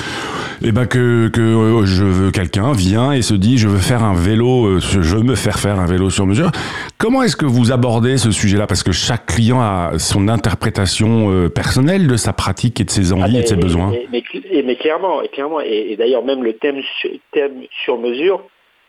eh 0.62 0.72
ben 0.72 0.86
que 0.86 1.28
que 1.30 1.86
je 1.86 2.04
veux 2.04 2.32
quelqu'un 2.32 2.72
vient 2.74 3.12
et 3.12 3.22
se 3.22 3.34
dit 3.34 3.58
je 3.58 3.68
veux 3.68 3.80
faire 3.80 4.04
un 4.04 4.14
vélo, 4.14 4.80
je 4.80 5.00
veux 5.00 5.24
me 5.24 5.36
faire 5.36 5.60
faire 5.60 5.80
un 5.80 5.86
vélo 5.86 6.10
sur 6.10 6.26
mesure. 6.26 6.52
Comment 6.98 7.24
est-ce 7.24 7.36
que 7.36 7.46
vous 7.46 7.72
abordez 7.72 8.18
ce 8.18 8.32
sujet-là? 8.32 8.68
Parce 8.72 8.84
que 8.84 8.94
chaque 8.94 9.26
client 9.26 9.60
a 9.60 10.00
son 10.00 10.30
interprétation 10.30 11.30
euh, 11.30 11.50
personnelle 11.50 12.08
de 12.08 12.16
sa 12.16 12.32
pratique 12.32 12.80
et 12.80 12.86
de 12.86 12.90
ses 12.90 13.12
envies 13.12 13.40
et 13.40 13.42
de 13.42 13.46
ses 13.48 13.56
Ah, 13.56 13.58
mais- 13.58 13.64
besoins. 13.64 13.92
Mais, 14.64 14.76
clairement, 14.78 15.22
et 15.22 15.28
clairement, 15.28 15.60
et, 15.60 15.88
et 15.92 15.98
d'ailleurs 15.98 16.24
même 16.24 16.42
le 16.42 16.54
thème, 16.54 16.82
su- 17.02 17.20
thème 17.34 17.64
sur 17.84 17.98
mesure, 18.00 18.42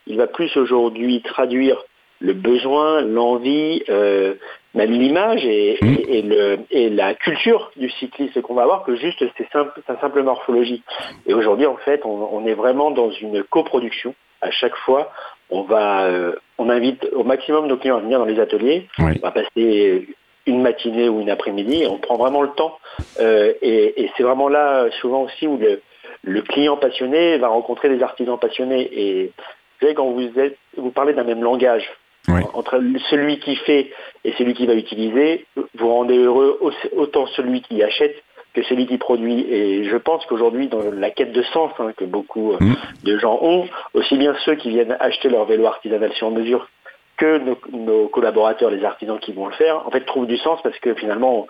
il 0.07 0.17
va 0.19 0.29
plus 0.29 0.57
aujourd'hui 0.57 1.21
traduire 1.23 1.83
le 2.21 2.33
besoin, 2.33 3.01
l'envie, 3.01 3.83
euh, 3.89 4.35
même 4.75 4.93
l'image 4.93 5.45
et, 5.45 5.79
Mm. 5.83 5.95
et- 5.95 6.19
et 6.19 6.23
le, 6.23 6.59
et 6.71 6.89
la 6.89 7.15
culture 7.15 7.73
du 7.77 7.91
cycliste 7.91 8.41
qu'on 8.41 8.55
va 8.55 8.63
avoir 8.63 8.85
que 8.85 8.95
juste 8.95 9.25
c'est 9.37 9.51
simple, 9.53 9.73
sa 9.89 9.99
simple 10.01 10.23
morphologie. 10.23 10.85
Et 11.27 11.35
aujourd'hui, 11.35 11.67
en 11.67 11.77
fait, 11.85 12.03
on, 12.05 12.29
on 12.33 12.47
est 12.47 12.55
vraiment 12.55 12.93
dans 12.93 13.11
une 13.11 13.43
coproduction. 13.43 14.15
À 14.43 14.53
chaque 14.53 14.77
fois, 14.77 15.11
on 15.53 15.63
va, 15.63 16.05
euh, 16.07 16.33
on 16.59 16.69
invite 16.71 17.07
au 17.13 17.23
maximum 17.25 17.67
nos 17.69 17.77
clients 17.77 17.99
à 17.99 18.01
venir 18.01 18.19
dans 18.19 18.25
les 18.25 18.41
ateliers. 18.41 18.89
Oui. 18.99 19.13
On 19.23 19.27
va 19.27 19.33
passer 19.33 20.09
une 20.47 20.61
matinée 20.63 21.09
ou 21.09 21.21
une 21.21 21.31
après-midi. 21.31 21.85
On 21.89 21.99
prend 21.99 22.17
vraiment 22.17 22.43
le 22.43 22.49
temps. 22.51 22.77
Euh, 23.21 23.53
et 23.63 24.03
et 24.03 24.11
c'est 24.17 24.25
vraiment 24.25 24.49
là, 24.49 24.87
souvent 25.01 25.23
aussi, 25.23 25.47
où 25.47 25.57
le, 25.59 25.81
le 26.25 26.43
client 26.43 26.77
passionné 26.77 27.39
va 27.39 27.49
rencontrer 27.49 27.89
des 27.89 28.03
artisans 28.03 28.39
passionnés. 28.39 28.89
Et 28.93 29.27
vous 29.27 29.81
savez, 29.87 29.95
quand 29.95 30.11
vous, 30.11 30.29
êtes, 30.41 30.57
vous 30.77 30.91
parlez 30.91 31.13
d'un 31.13 31.25
même 31.25 31.43
langage, 31.43 31.89
Oui. 32.29 32.41
entre 32.55 32.81
celui 33.11 33.39
qui 33.41 33.55
fait 33.57 33.91
et 34.25 34.33
celui 34.39 34.55
qui 34.55 34.67
va 34.67 34.75
utiliser, 34.75 35.45
vous 35.75 35.89
rendez 35.89 36.17
heureux 36.19 36.59
au- 36.61 36.73
autant 37.01 37.27
celui 37.27 37.61
qui 37.63 37.83
achète 37.83 38.15
que 38.55 38.63
celui 38.63 38.87
qui 38.87 38.99
produit. 38.99 39.47
Et 39.49 39.85
je 39.85 39.97
pense 39.97 40.25
qu'aujourd'hui, 40.27 40.69
dans 40.69 40.83
la 40.91 41.11
quête 41.11 41.33
de 41.33 41.43
sens 41.43 41.73
hein, 41.79 41.93
que 41.97 42.05
beaucoup 42.05 42.53
euh, 42.53 42.59
Mm. 42.61 42.75
de 43.05 43.19
gens 43.19 43.39
ont, 43.43 43.67
aussi 43.95 44.17
bien 44.17 44.35
ceux 44.45 44.55
qui 44.55 44.71
viennent 44.71 44.97
acheter 45.01 45.29
leur 45.29 45.45
vélo 45.45 45.67
artisanal 45.67 46.13
sur 46.13 46.31
mesure 46.31 46.69
que 47.17 47.39
nos, 47.39 47.59
nos 47.73 48.09
collaborateurs, 48.09 48.71
les 48.71 48.85
artisans 48.85 49.19
qui 49.19 49.33
vont 49.33 49.47
le 49.47 49.53
faire, 49.53 49.87
en 49.87 49.91
fait, 49.91 50.05
trouvent 50.05 50.27
du 50.27 50.37
sens 50.39 50.61
parce 50.63 50.79
que 50.79 50.95
finalement, 50.95 51.47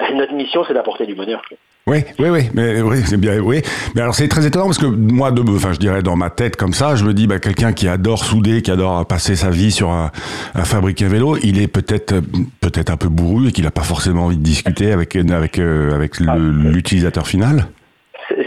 notre 0.12 0.32
mission, 0.34 0.64
c'est 0.64 0.74
d'apporter 0.74 1.06
du 1.06 1.14
bonheur. 1.14 1.42
Oui, 1.88 1.98
oui, 2.18 2.30
oui, 2.30 2.40
mais 2.52 2.80
oui, 2.80 2.96
c'est 3.06 3.16
bien, 3.16 3.38
oui. 3.38 3.62
Mais 3.94 4.00
alors 4.00 4.12
c'est 4.12 4.26
très 4.26 4.44
étonnant 4.44 4.64
parce 4.64 4.78
que 4.78 4.86
moi, 4.86 5.30
de, 5.30 5.40
enfin, 5.54 5.72
je 5.72 5.78
dirais 5.78 6.02
dans 6.02 6.16
ma 6.16 6.30
tête 6.30 6.56
comme 6.56 6.72
ça, 6.72 6.96
je 6.96 7.04
me 7.04 7.14
dis, 7.14 7.28
bah, 7.28 7.38
quelqu'un 7.38 7.72
qui 7.72 7.86
adore 7.86 8.24
souder, 8.24 8.60
qui 8.60 8.72
adore 8.72 9.06
passer 9.06 9.36
sa 9.36 9.50
vie 9.50 9.70
sur 9.70 9.90
un, 9.90 10.10
un 10.56 10.64
fabriquer 10.64 11.04
un 11.04 11.08
vélo, 11.10 11.36
il 11.44 11.62
est 11.62 11.68
peut-être, 11.68 12.16
peut-être 12.60 12.90
un 12.90 12.96
peu 12.96 13.08
bourru 13.08 13.48
et 13.48 13.52
qu'il 13.52 13.62
n'a 13.62 13.70
pas 13.70 13.84
forcément 13.84 14.24
envie 14.24 14.36
de 14.36 14.42
discuter 14.42 14.90
avec, 14.90 15.14
avec, 15.14 15.60
euh, 15.60 15.94
avec 15.94 16.14
Ah, 16.26 16.36
l'utilisateur 16.36 17.24
final. 17.28 17.66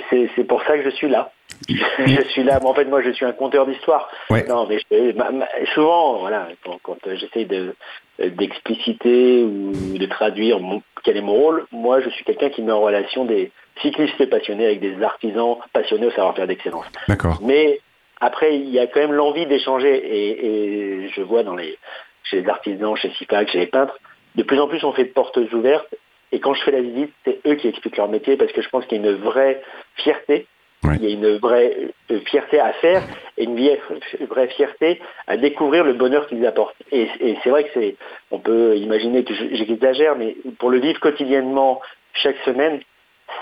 C'est- 0.10 0.44
pour 0.48 0.62
ça 0.64 0.78
que 0.78 0.84
je 0.84 0.90
suis 0.96 1.08
là. 1.10 1.32
je 1.70 2.22
suis 2.32 2.44
là. 2.44 2.60
Mais 2.62 2.68
en 2.68 2.74
fait, 2.74 2.86
moi, 2.86 3.02
je 3.04 3.12
suis 3.12 3.26
un 3.26 3.34
conteur 3.34 3.68
d'histoire. 3.68 4.10
Ouais. 4.32 4.44
Non, 4.50 4.66
mais 4.68 4.80
je- 4.92 5.16
ma- 5.16 5.30
ma- 5.32 5.46
souvent, 5.76 6.20
voilà, 6.20 6.48
quand, 6.66 6.80
quand, 6.82 6.98
j'essaye 7.06 7.46
de 7.46 7.76
d'expliciter 8.28 9.44
ou 9.44 9.72
de 9.98 10.06
traduire 10.06 10.60
mon- 10.60 10.82
quel 11.04 11.18
est 11.18 11.22
mon 11.22 11.34
rôle, 11.34 11.66
moi, 11.72 12.02
je 12.02 12.10
suis 12.10 12.26
quelqu'un 12.26 12.50
qui 12.50 12.62
met 12.62 12.72
en 12.72 12.82
relation 12.82 13.26
des 13.26 13.52
cyclistes 13.82 14.26
passionnés 14.30 14.66
avec 14.66 14.80
des 14.82 15.02
artisans 15.02 15.56
passionnés 15.72 16.08
au 16.08 16.12
savoir-faire 16.12 16.48
d'excellence. 16.48 16.86
D'accord. 17.08 17.40
Mais 17.42 17.80
après, 18.20 18.56
il 18.58 18.70
y 18.70 18.80
a 18.80 18.88
quand 18.88 19.00
même 19.00 19.14
l'envie 19.14 19.46
d'échanger. 19.46 19.96
Et, 19.96 20.46
et 21.04 21.10
je 21.10 21.22
vois 21.22 21.44
dans 21.44 21.56
les, 21.56 21.78
chez 22.24 22.42
les 22.42 22.50
artisans, 22.50 22.96
chez 22.98 23.10
SIPAC, 23.12 23.50
chez 23.52 23.60
les 23.60 23.68
peintres, 23.68 23.98
de 24.36 24.44
plus 24.44 24.60
en 24.60 24.68
plus 24.68 24.84
on 24.84 24.92
fait 24.92 25.06
de 25.06 25.10
portes 25.14 25.38
ouvertes. 25.54 25.94
Et 26.32 26.40
quand 26.40 26.54
je 26.54 26.62
fais 26.64 26.72
la 26.72 26.82
visite, 26.82 27.12
c'est 27.26 27.40
eux 27.48 27.56
qui 27.56 27.68
expliquent 27.68 27.98
leur 27.98 28.10
métier 28.10 28.36
parce 28.38 28.52
que 28.52 28.62
je 28.62 28.70
pense 28.70 28.86
qu'il 28.86 29.02
y 29.02 29.08
a 29.08 29.10
une 29.10 29.16
vraie 29.18 29.62
fierté. 29.96 30.46
Il 30.84 31.04
y 31.04 31.08
a 31.08 31.14
une 31.14 31.38
vraie 31.38 31.76
euh, 32.12 32.20
fierté 32.22 32.60
à 32.60 32.72
faire 32.74 33.04
et 33.38 33.44
une 33.44 33.56
vraie 34.28 34.48
fierté 34.48 35.02
à 35.28 35.36
découvrir 35.38 35.84
le 35.84 35.94
bonheur 35.94 36.28
qu'ils 36.28 36.46
apportent. 36.46 36.76
Et, 36.92 37.08
et 37.20 37.38
c'est 37.44 37.50
vrai 37.50 37.66
que 37.66 37.70
c'est, 37.74 37.96
on 38.32 38.40
peut 38.40 38.76
imaginer 38.78 39.24
que 39.24 39.34
je- 39.34 39.54
j'exagère, 39.56 40.16
mais 40.16 40.36
pour 40.58 40.70
le 40.70 40.80
vivre 40.80 41.00
quotidiennement 41.00 41.82
chaque 42.14 42.38
semaine, 42.46 42.80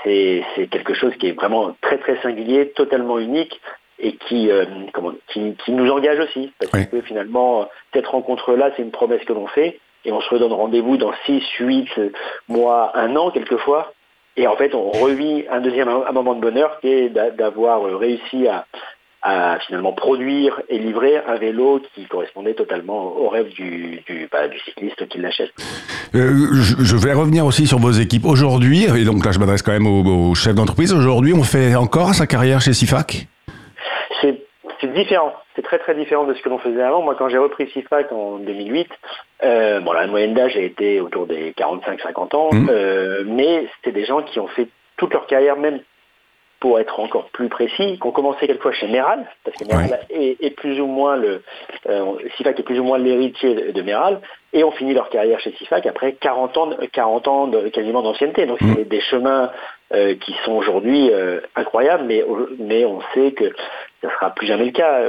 c'est 0.04 0.44
c'est 0.56 0.68
quelque 0.68 0.94
chose 0.94 1.16
qui 1.18 1.28
est 1.28 1.32
vraiment 1.32 1.76
très 1.82 1.98
très 2.00 2.18
singulier, 2.22 2.70
totalement 2.72 3.20
unique 3.20 3.60
et 4.00 4.14
qui, 4.14 4.52
euh, 4.52 4.66
comment, 4.94 5.14
qui, 5.28 5.56
qui 5.64 5.72
nous 5.72 5.90
engage 5.92 6.20
aussi. 6.20 6.52
Parce 6.60 6.72
Oui. 6.74 6.90
que 6.90 7.02
finalement, 7.02 7.68
cette 7.94 8.08
rencontre-là, 8.08 8.72
c'est 8.76 8.82
une 8.84 8.92
promesse 8.92 9.24
que 9.26 9.34
l'on 9.34 9.48
fait 9.48 9.80
et 10.06 10.12
on 10.12 10.22
se 10.22 10.30
redonne 10.30 10.54
rendez-vous 10.54 10.98
dans 10.98 11.14
6, 11.26 11.42
8 11.60 11.88
mois, 12.48 12.92
un 12.96 13.16
an 13.16 13.32
quelquefois. 13.32 13.94
Et 14.38 14.48
en 14.48 14.56
fait, 14.56 14.74
on 14.76 14.92
revit 14.92 15.46
un 15.52 15.60
deuxième 15.62 15.88
un 15.90 16.12
moment 16.12 16.36
de 16.36 16.42
bonheur 16.42 16.80
qui 16.80 16.88
est 16.88 17.10
d'a- 17.10 17.32
d'avoir 17.32 17.82
réussi 18.00 18.48
à, 18.48 18.66
à 19.24 19.58
finalement 19.66 19.94
produire 19.94 20.62
et 20.70 20.78
livrer 20.78 21.18
un 21.28 21.38
vélo 21.38 21.82
qui 21.96 22.06
correspondait 22.06 22.54
totalement 22.54 23.18
au 23.18 23.30
rêve 23.30 23.50
du, 23.50 24.02
du, 24.08 24.30
bah, 24.32 24.48
du 24.48 24.60
cycliste 24.60 25.08
qui 25.08 25.18
l'achète. 25.18 25.52
Euh, 26.16 26.32
je, 26.54 26.96
vais 26.96 27.14
revenir 27.14 27.46
aussi 27.46 27.66
sur 27.68 27.80
vos 27.80 27.92
équipes 27.92 28.26
aujourd'hui, 28.26 28.84
et 28.86 29.04
donc 29.06 29.26
là 29.26 29.32
je 29.32 29.40
m'adresse 29.40 29.62
quand 29.64 29.72
même 29.74 29.88
au, 29.88 30.30
au 30.30 30.36
chef 30.36 30.54
d'entreprise. 30.56 30.94
Aujourd'hui, 30.94 31.34
on 31.34 31.44
fait 31.44 31.76
encore 31.76 32.14
sa 32.14 32.28
carrière 32.28 32.62
chez 32.62 32.74
Sifac 32.74 33.28
C'est 34.80 34.94
différent, 34.94 35.34
c'est 35.56 35.64
très 35.64 35.80
très 35.80 35.96
différent 35.96 36.26
de 36.26 36.34
ce 36.34 36.42
que 36.42 36.50
l'on 36.50 36.60
faisait 36.60 36.82
avant. 36.84 37.02
Moi, 37.02 37.16
quand 37.18 37.30
j'ai 37.30 37.38
repris 37.38 37.68
CIFAC 37.72 38.12
en 38.12 38.38
2008, 38.38 38.88
euh, 39.44 39.80
bon, 39.80 39.92
la 39.92 40.08
moyenne 40.08 40.34
d'âge 40.34 40.56
a 40.56 40.62
été 40.62 41.02
autour 41.02 41.26
des 41.26 41.54
45-50 41.54 42.36
ans, 42.36 42.50
Mhm. 42.52 42.68
euh, 42.70 43.24
mais 43.26 43.68
c'était 43.76 43.98
des 44.00 44.06
gens 44.06 44.22
qui 44.22 44.40
ont 44.40 44.48
fait 44.48 44.68
toute 44.98 45.14
leur 45.14 45.26
carrière, 45.28 45.58
même 45.58 45.80
pour 46.60 46.80
être 46.80 47.00
encore 47.00 47.30
plus 47.30 47.50
précis, 47.50 47.98
qui 48.00 48.08
ont 48.08 48.12
commencé 48.12 48.48
quelquefois 48.48 48.72
chez 48.74 48.88
Méral, 48.88 49.26
parce 49.44 49.56
que 49.58 49.66
Méral 49.66 50.00
est, 50.10 50.38
est 50.44 50.50
plus 50.56 50.80
ou 50.82 50.88
moins 50.88 51.16
le, 51.16 51.44
euh, 51.88 52.14
est 52.40 52.64
plus 52.64 52.80
ou 52.80 52.84
moins 52.84 52.98
l'héritier 52.98 53.54
de, 53.54 53.72
de 53.72 53.82
Méral, 53.84 54.22
et 54.54 54.64
ont 54.64 54.72
fini 54.72 54.94
leur 54.94 55.10
carrière 55.10 55.40
chez 55.40 55.52
CIFAC 55.54 55.86
après 55.86 56.14
40 56.14 56.58
ans, 56.58 56.68
de- 56.68 56.86
40 56.88 57.28
ans 57.28 57.48
de, 57.48 57.68
quasiment 57.70 58.02
d'ancienneté. 58.02 58.46
Donc 58.48 58.58
c'est 58.76 58.86
des 58.90 59.02
chemins 59.02 59.52
euh, 59.94 60.16
qui 60.16 60.34
sont 60.46 60.54
aujourd'hui 60.54 61.12
euh, 61.12 61.42
incroyables, 61.56 62.06
mais, 62.06 62.24
mais 62.58 62.86
on 62.86 63.02
sait 63.14 63.34
que 63.34 63.54
ça 64.02 64.10
sera 64.14 64.30
plus 64.32 64.48
jamais 64.48 64.66
le 64.66 64.72
cas. 64.72 65.02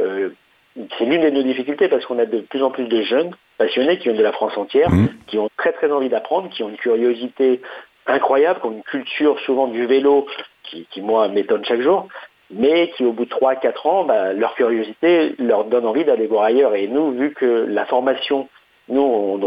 C'est 0.98 1.04
l'une 1.06 1.22
de 1.22 1.30
nos 1.30 1.42
difficultés 1.42 1.88
parce 1.88 2.04
qu'on 2.06 2.18
a 2.18 2.26
de 2.26 2.40
plus 2.40 2.62
en 2.62 2.70
plus 2.70 2.84
de 2.84 3.02
jeunes 3.02 3.30
passionnés 3.56 3.96
qui 3.98 4.04
viennent 4.04 4.16
de 4.18 4.22
la 4.22 4.32
France 4.32 4.56
entière, 4.56 4.90
Mhm. 4.90 5.08
qui 5.26 5.38
ont 5.38 5.48
très 5.56 5.72
très 5.72 5.90
envie 5.90 6.08
d'apprendre, 6.08 6.50
qui 6.50 6.62
ont 6.62 6.68
une 6.68 6.76
curiosité 6.76 7.60
incroyable, 8.06 8.60
qui 8.60 8.66
ont 8.66 8.72
une 8.72 8.82
culture 8.84 9.38
souvent 9.40 9.66
du 9.66 9.86
vélo 9.86 10.26
qui, 10.68 10.86
qui 10.90 11.00
moi 11.02 11.28
m'étonne 11.28 11.64
chaque 11.64 11.80
jour, 11.80 12.06
mais 12.50 12.90
qui 12.96 13.04
au 13.04 13.12
bout 13.12 13.24
de 13.26 13.30
3-4 13.30 13.86
ans, 13.88 14.04
bah, 14.04 14.32
leur 14.32 14.54
curiosité 14.54 15.34
leur 15.38 15.64
donne 15.64 15.86
envie 15.86 16.04
d'aller 16.04 16.26
voir 16.26 16.44
ailleurs. 16.44 16.74
Et 16.74 16.86
nous, 16.88 17.10
vu 17.12 17.34
que 17.34 17.66
la 17.68 17.84
formation, 17.86 18.48
nous, 18.88 19.02
on 19.02 19.38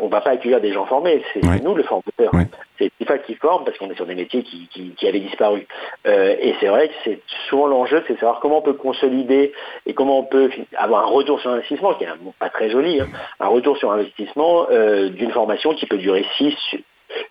on 0.00 0.08
va 0.08 0.20
pas 0.20 0.30
accueillir 0.32 0.60
des 0.60 0.72
gens 0.72 0.84
formés, 0.84 1.22
c'est 1.32 1.40
nous 1.62 1.74
le 1.74 1.82
formateur. 1.84 2.30
C'est 2.78 2.92
FIFA 2.98 3.18
qui 3.18 3.34
forme 3.34 3.64
parce 3.64 3.76
qu'on 3.78 3.90
est 3.90 3.94
sur 3.96 4.04
des 4.06 4.14
métiers 4.14 4.42
qui, 4.42 4.68
qui- 4.68 4.90
qui 4.90 5.08
avaient 5.08 5.20
disparu. 5.20 5.66
Euh, 6.06 6.36
et 6.38 6.54
c'est 6.60 6.66
vrai 6.68 6.88
que 6.88 6.94
c'est 7.04 7.20
souvent 7.48 7.66
l'enjeu, 7.66 8.04
c'est 8.06 8.12
de 8.14 8.18
savoir 8.18 8.40
comment 8.40 8.58
on 8.58 8.62
peut 8.62 8.74
consolider 8.74 9.52
et 9.86 9.94
comment 9.94 10.18
on 10.18 10.24
peut 10.24 10.50
avoir 10.76 11.04
un 11.04 11.10
retour 11.10 11.40
sur 11.40 11.50
investissement, 11.50 11.94
qui 11.94 12.04
est 12.04 12.08
un 12.08 12.18
pas 12.38 12.50
très 12.50 12.68
joli, 12.70 13.00
hein, 13.00 13.08
un 13.40 13.48
retour 13.48 13.76
sur 13.78 13.90
investissement 13.90 14.66
euh, 14.70 15.08
d'une 15.08 15.30
formation 15.32 15.72
qui 15.74 15.86
peut 15.86 15.96
durer 15.98 16.24
6, 16.36 16.54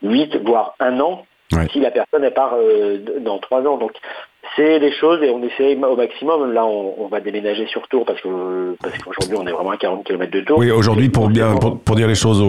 8, 0.02 0.38
voire 0.44 0.74
un 0.80 1.00
an, 1.00 1.26
Ouais. 1.54 1.68
si 1.72 1.80
la 1.80 1.92
personne 1.92 2.24
elle 2.24 2.34
part 2.34 2.56
euh, 2.58 2.98
dans 3.22 3.38
trois 3.40 3.62
ans. 3.62 3.78
Donc 3.78 3.92
c'est 4.56 4.80
des 4.80 4.92
choses 4.94 5.22
et 5.24 5.30
on 5.30 5.44
essaie 5.44 5.76
au 5.76 5.96
maximum. 5.96 6.52
Là, 6.54 6.66
on, 6.66 6.96
on 6.98 7.08
va 7.08 7.20
déménager 7.20 7.68
sur 7.68 7.88
Tours 7.90 8.06
parce 8.06 8.20
que 8.22 8.76
parce 8.82 8.98
qu'aujourd'hui 8.98 9.38
on 9.38 9.46
est 9.48 9.52
vraiment 9.52 9.72
à 9.72 9.78
40 9.78 10.04
km 10.06 10.32
de 10.32 10.42
Tours. 10.42 10.58
Oui, 10.60 10.72
aujourd'hui, 10.72 11.10
pour, 11.10 11.30
bien, 11.30 11.56
pour, 11.56 11.80
pour 11.80 11.96
dire 11.96 12.08
les 12.08 12.16
choses 12.16 12.42
aux, 12.42 12.46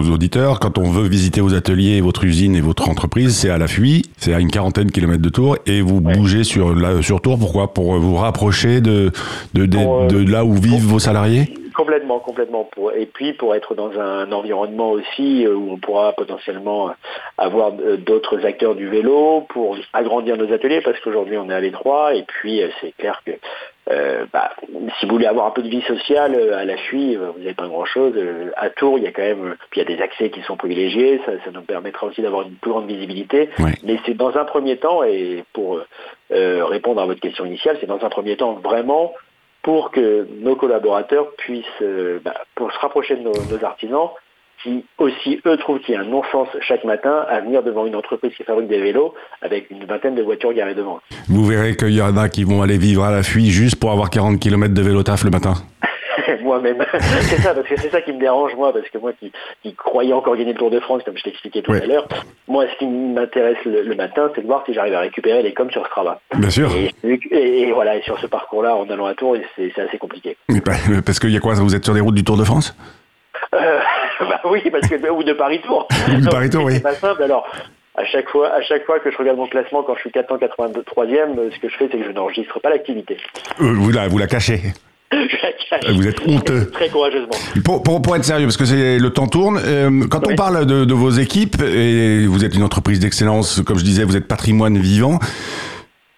aux 0.00 0.10
auditeurs, 0.10 0.58
quand 0.60 0.78
on 0.78 0.84
veut 0.90 1.08
visiter 1.08 1.40
vos 1.40 1.54
ateliers, 1.54 2.00
votre 2.00 2.24
usine 2.24 2.54
et 2.56 2.60
votre 2.60 2.88
entreprise, 2.88 3.36
c'est 3.36 3.50
à 3.50 3.58
la 3.58 3.66
fuite, 3.68 4.06
c'est 4.16 4.32
à 4.32 4.40
une 4.40 4.50
quarantaine 4.50 4.84
de 4.86 4.92
kilomètres 4.92 5.22
de 5.22 5.28
Tours, 5.28 5.56
et 5.66 5.80
vous 5.80 5.98
Ouais. 6.00 6.14
bougez 6.16 6.44
sur, 6.44 6.74
là, 6.74 7.02
sur 7.02 7.20
Tours, 7.20 7.38
pourquoi? 7.38 7.74
Pour 7.74 7.94
vous 7.98 8.16
rapprocher 8.16 8.80
de, 8.80 9.10
de, 9.54 9.66
de, 9.66 9.76
Pour, 9.76 10.02
euh, 10.02 10.06
de 10.06 10.30
là 10.30 10.44
où 10.44 10.54
vivent 10.54 10.86
vos 10.86 10.98
salariés? 11.00 11.52
Complètement, 11.80 12.18
complètement. 12.18 12.64
Pour, 12.64 12.92
et 12.92 13.06
puis 13.06 13.32
pour 13.32 13.54
être 13.54 13.74
dans 13.74 13.98
un 13.98 14.30
environnement 14.32 14.90
aussi 14.90 15.46
euh, 15.46 15.54
où 15.54 15.72
on 15.72 15.78
pourra 15.78 16.12
potentiellement 16.12 16.90
avoir 17.38 17.72
euh, 17.80 17.96
d'autres 17.96 18.44
acteurs 18.44 18.74
du 18.74 18.86
vélo 18.86 19.46
pour 19.48 19.78
agrandir 19.94 20.36
nos 20.36 20.52
ateliers 20.52 20.82
parce 20.82 21.00
qu'aujourd'hui 21.00 21.38
on 21.38 21.48
est 21.48 21.54
à 21.54 21.60
l'étroit 21.60 22.14
et 22.14 22.24
puis 22.24 22.62
euh, 22.62 22.68
c'est 22.82 22.94
clair 22.98 23.22
que 23.24 23.30
euh, 23.90 24.26
bah, 24.30 24.50
si 24.98 25.06
vous 25.06 25.12
voulez 25.12 25.24
avoir 25.26 25.46
un 25.46 25.52
peu 25.52 25.62
de 25.62 25.70
vie 25.70 25.80
sociale 25.80 26.36
à 26.52 26.66
la 26.66 26.76
fuite, 26.76 27.16
vous 27.16 27.38
n'avez 27.38 27.54
pas 27.54 27.66
grand 27.66 27.86
chose. 27.86 28.12
à 28.58 28.68
Tours, 28.68 28.98
il 28.98 29.04
y 29.04 29.06
a 29.06 29.12
quand 29.12 29.22
même, 29.22 29.56
puis 29.70 29.80
il 29.80 29.88
y 29.88 29.92
a 29.92 29.96
des 29.96 30.02
accès 30.02 30.28
qui 30.28 30.42
sont 30.42 30.58
privilégiés, 30.58 31.18
ça, 31.24 31.32
ça 31.44 31.50
nous 31.50 31.62
permettra 31.62 32.06
aussi 32.06 32.20
d'avoir 32.20 32.42
une 32.42 32.56
plus 32.56 32.70
grande 32.70 32.86
visibilité. 32.86 33.48
Mais 33.82 33.98
c'est 34.04 34.14
dans 34.14 34.36
un 34.36 34.44
premier 34.44 34.76
temps, 34.76 35.02
et 35.02 35.44
pour 35.54 35.80
euh, 36.30 36.64
répondre 36.66 37.00
à 37.00 37.06
votre 37.06 37.20
question 37.20 37.46
initiale, 37.46 37.78
c'est 37.80 37.88
dans 37.88 38.04
un 38.04 38.10
premier 38.10 38.36
temps 38.36 38.52
vraiment 38.52 39.14
pour 39.62 39.90
que 39.90 40.26
nos 40.40 40.56
collaborateurs 40.56 41.30
puissent 41.36 41.64
euh, 41.82 42.18
bah, 42.24 42.34
pour 42.54 42.72
se 42.72 42.78
rapprocher 42.78 43.16
de 43.16 43.22
nos, 43.22 43.32
nos 43.32 43.64
artisans 43.64 44.08
qui 44.62 44.84
aussi 44.98 45.40
eux 45.46 45.56
trouvent 45.56 45.80
qu'il 45.80 45.94
y 45.94 45.96
a 45.96 46.00
un 46.00 46.04
non-sens 46.04 46.48
chaque 46.60 46.84
matin 46.84 47.24
à 47.28 47.40
venir 47.40 47.62
devant 47.62 47.86
une 47.86 47.96
entreprise 47.96 48.32
qui 48.36 48.44
fabrique 48.44 48.68
des 48.68 48.80
vélos 48.80 49.14
avec 49.42 49.70
une 49.70 49.84
vingtaine 49.84 50.14
de 50.14 50.22
voitures 50.22 50.52
garées 50.52 50.74
devant. 50.74 51.00
Vous 51.28 51.44
verrez 51.44 51.76
qu'il 51.76 51.94
y 51.94 52.02
en 52.02 52.16
a 52.16 52.28
qui 52.28 52.44
vont 52.44 52.62
aller 52.62 52.78
vivre 52.78 53.04
à 53.04 53.10
la 53.10 53.22
fuite 53.22 53.46
juste 53.46 53.76
pour 53.76 53.90
avoir 53.90 54.10
40 54.10 54.38
km 54.38 54.74
de 54.74 54.82
vélo 54.82 55.02
taf 55.02 55.24
le 55.24 55.30
matin. 55.30 55.54
Moi-même, 56.42 56.84
c'est 56.92 57.36
ça 57.40 57.54
parce 57.54 57.66
que 57.68 57.76
c'est 57.80 57.90
ça 57.90 58.00
qui 58.00 58.12
me 58.12 58.18
dérange 58.20 58.54
moi 58.56 58.72
parce 58.72 58.88
que 58.88 58.98
moi 58.98 59.12
qui, 59.18 59.32
qui 59.62 59.74
croyais 59.74 60.12
encore 60.12 60.36
gagner 60.36 60.52
le 60.52 60.58
Tour 60.58 60.70
de 60.70 60.80
France 60.80 61.02
comme 61.04 61.16
je 61.16 61.22
t'expliquais 61.22 61.62
tout 61.62 61.72
Ouais. 61.72 61.82
à 61.82 61.86
l'heure, 61.86 62.08
moi 62.48 62.64
ce 62.72 62.76
qui 62.78 62.86
m'intéresse 62.86 63.58
le, 63.64 63.82
le 63.82 63.94
matin 63.94 64.30
c'est 64.34 64.42
de 64.42 64.46
voir 64.46 64.62
si 64.66 64.74
j'arrive 64.74 64.94
à 64.94 65.00
récupérer 65.00 65.42
les 65.42 65.52
coms 65.54 65.70
sur 65.70 65.86
Strava. 65.86 66.20
Bien 66.36 66.50
sûr. 66.50 66.70
Et, 66.74 66.92
et- 67.30 67.60
et 67.62 67.72
voilà, 67.72 67.96
et 67.96 68.02
sur 68.02 68.18
ce 68.18 68.26
parcours-là, 68.26 68.74
en 68.76 68.88
allant 68.90 69.06
à 69.06 69.14
Tours, 69.14 69.36
c'est 69.56 69.78
assez 69.78 69.98
compliqué. 69.98 70.36
Mais 70.48 70.60
Parce 70.60 71.18
qu'il 71.18 71.30
y 71.30 71.36
a 71.36 71.40
quoi 71.40 71.54
Vous 71.54 71.74
êtes 71.74 71.84
sur 71.84 71.94
les 71.94 72.00
routes 72.00 72.14
du 72.14 72.24
Tour 72.24 72.36
de 72.36 72.44
France? 72.44 72.74
Euh, 73.54 73.80
bah 74.20 74.40
oui, 74.44 74.62
parce 74.70 74.88
que 74.88 75.10
ou 75.10 75.22
de 75.22 75.32
Paris 75.32 75.60
Tour. 75.60 75.88
Ou 76.16 76.20
de 76.20 76.28
Paris-Tour, 76.28 76.64
oui. 76.64 76.74
C'est 76.74 76.82
pas 76.82 76.94
simple. 76.94 77.22
Alors, 77.22 77.46
à 77.96 78.04
chaque 78.04 78.28
fois, 78.28 78.48
à 78.52 78.62
chaque 78.62 78.84
fois 78.86 79.00
que 79.00 79.10
je 79.10 79.16
regarde 79.16 79.38
mon 79.38 79.46
classement 79.48 79.82
quand 79.82 79.94
je 79.96 80.00
suis 80.00 80.10
483e, 80.10 81.38
euh, 81.38 81.50
ce 81.52 81.58
que 81.58 81.68
je 81.68 81.76
fais, 81.76 81.88
c'est 81.90 81.98
que 81.98 82.04
je 82.04 82.10
n'enregistre 82.12 82.60
pas 82.60 82.70
l'activité. 82.70 83.16
Euh, 83.60 83.72
vous, 83.74 83.90
la, 83.90 84.08
vous 84.08 84.18
la 84.18 84.26
cachez. 84.26 84.60
Cache. 85.10 85.94
Vous 85.94 86.06
êtes 86.06 86.20
honteux. 86.26 86.70
Très 86.72 86.88
courageusement. 86.88 87.28
Pour, 87.64 87.82
pour, 87.82 88.00
pour 88.02 88.16
être 88.16 88.24
sérieux, 88.24 88.46
parce 88.46 88.56
que 88.56 88.64
c'est 88.64 88.98
le 88.98 89.10
temps 89.10 89.26
tourne, 89.26 89.60
euh, 89.64 90.06
quand 90.08 90.26
on 90.30 90.34
parle 90.36 90.66
de, 90.66 90.84
de 90.84 90.94
vos 90.94 91.10
équipes, 91.10 91.60
et 91.62 92.26
vous 92.26 92.44
êtes 92.44 92.54
une 92.54 92.62
entreprise 92.62 93.00
d'excellence, 93.00 93.60
comme 93.66 93.78
je 93.78 93.84
disais, 93.84 94.04
vous 94.04 94.16
êtes 94.16 94.28
patrimoine 94.28 94.78
vivant, 94.78 95.18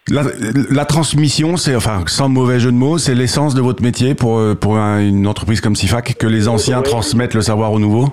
la, 0.09 0.23
la 0.71 0.85
transmission, 0.85 1.57
c'est, 1.57 1.75
enfin, 1.77 2.03
sans 2.07 2.29
mauvais 2.29 2.61
jeu 2.61 2.71
de 2.73 2.77
mots, 2.77 2.99
c'est 2.99 3.15
l'essence 3.15 3.55
de 3.55 3.61
votre 3.63 3.83
métier 3.83 4.15
pour, 4.15 4.39
euh, 4.39 4.55
pour 4.55 4.77
un- 4.77 5.01
une 5.01 5.27
entreprise 5.27 5.61
comme 5.61 5.77
SIFAC, 5.77 6.17
que 6.19 6.27
les 6.27 6.49
anciens 6.49 6.79
Oui. 6.79 6.85
transmettent 6.85 7.35
le 7.35 7.43
savoir 7.43 7.73
aux 7.73 7.79
nouveaux 7.79 8.13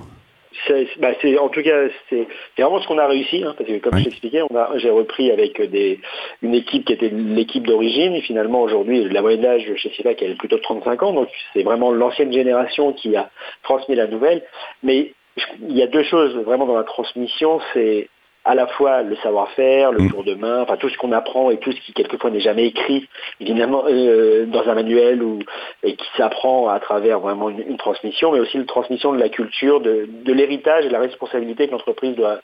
C'est, 0.68 0.88
bah, 1.00 1.10
c'est- 1.22 1.38
en 1.38 1.50
tout 1.50 1.62
cas, 1.64 1.88
c'est, 2.10 2.28
c'est 2.56 2.62
vraiment 2.62 2.82
ce 2.82 2.88
qu'on 2.88 2.98
a 2.98 3.08
réussi, 3.08 3.44
hein, 3.44 3.54
parce 3.58 3.70
que 3.70 3.78
comme 3.80 3.94
Oui. 3.96 4.00
je 4.02 4.06
t'expliquais, 4.10 4.42
on 4.50 4.56
a, 4.56 4.72
j'ai 4.78 4.90
repris 4.90 5.32
avec 5.32 5.62
des, 5.62 6.00
une 6.42 6.54
équipe 6.56 6.86
qui 6.86 6.94
était 6.94 7.10
l'équipe 7.10 7.66
d'origine, 7.66 8.14
et 8.14 8.22
finalement 8.22 8.62
aujourd'hui, 8.62 9.04
la 9.10 9.22
moyenne 9.22 9.42
d'âge 9.42 9.72
chez 9.78 9.90
Sivac, 9.92 10.22
elle 10.22 10.32
est 10.32 10.36
plutôt 10.38 10.58
de 10.58 10.62
35 10.62 11.04
ans, 11.04 11.14
donc 11.14 11.30
c'est 11.54 11.64
vraiment 11.64 11.92
l'ancienne 11.92 12.32
génération 12.34 12.94
qui 12.94 13.16
a 13.16 13.30
transmis 13.64 13.96
la 13.96 14.08
nouvelle. 14.08 14.44
Mais 14.84 15.14
je- 15.38 15.46
il 15.70 15.78
y 15.78 15.82
a 15.82 15.88
deux 15.88 16.04
choses 16.04 16.36
vraiment 16.38 16.66
dans 16.66 16.76
la 16.76 16.84
transmission, 16.84 17.60
c'est 17.74 18.10
à 18.50 18.56
la 18.56 18.66
fois 18.66 19.04
le 19.04 19.16
savoir-faire, 19.18 19.92
le 19.92 20.02
Mm. 20.02 20.10
tour 20.10 20.24
de 20.24 20.34
main, 20.34 20.64
enfin 20.64 20.76
tout 20.76 20.90
ce 20.90 20.98
qu'on 20.98 21.12
apprend 21.12 21.52
et 21.52 21.58
tout 21.58 21.72
ce 21.72 21.80
qui 21.82 21.94
quelquefois 21.94 22.32
n'est 22.32 22.40
jamais 22.40 22.66
écrit, 22.66 23.08
évidemment 23.40 23.84
euh, 23.88 24.48
dans 24.48 24.68
un 24.68 24.74
manuel 24.74 25.22
ou 25.22 25.38
et 25.84 25.96
qui 25.96 26.08
s'apprend 26.18 26.68
à 26.68 26.80
travers 26.80 27.20
vraiment 27.20 27.50
une, 27.50 27.60
une 27.60 27.78
transmission, 27.78 28.32
mais 28.32 28.40
aussi 28.40 28.58
une 28.58 28.66
transmission 28.66 29.14
de 29.14 29.20
la 29.20 29.30
culture, 29.30 29.82
de, 29.82 30.10
de 30.10 30.34
l'héritage 30.34 30.84
et 30.86 30.88
de 30.88 30.94
la 30.94 31.00
responsabilité 31.00 31.68
que 31.68 31.74
l'entreprise 31.74 32.16
doit 32.16 32.40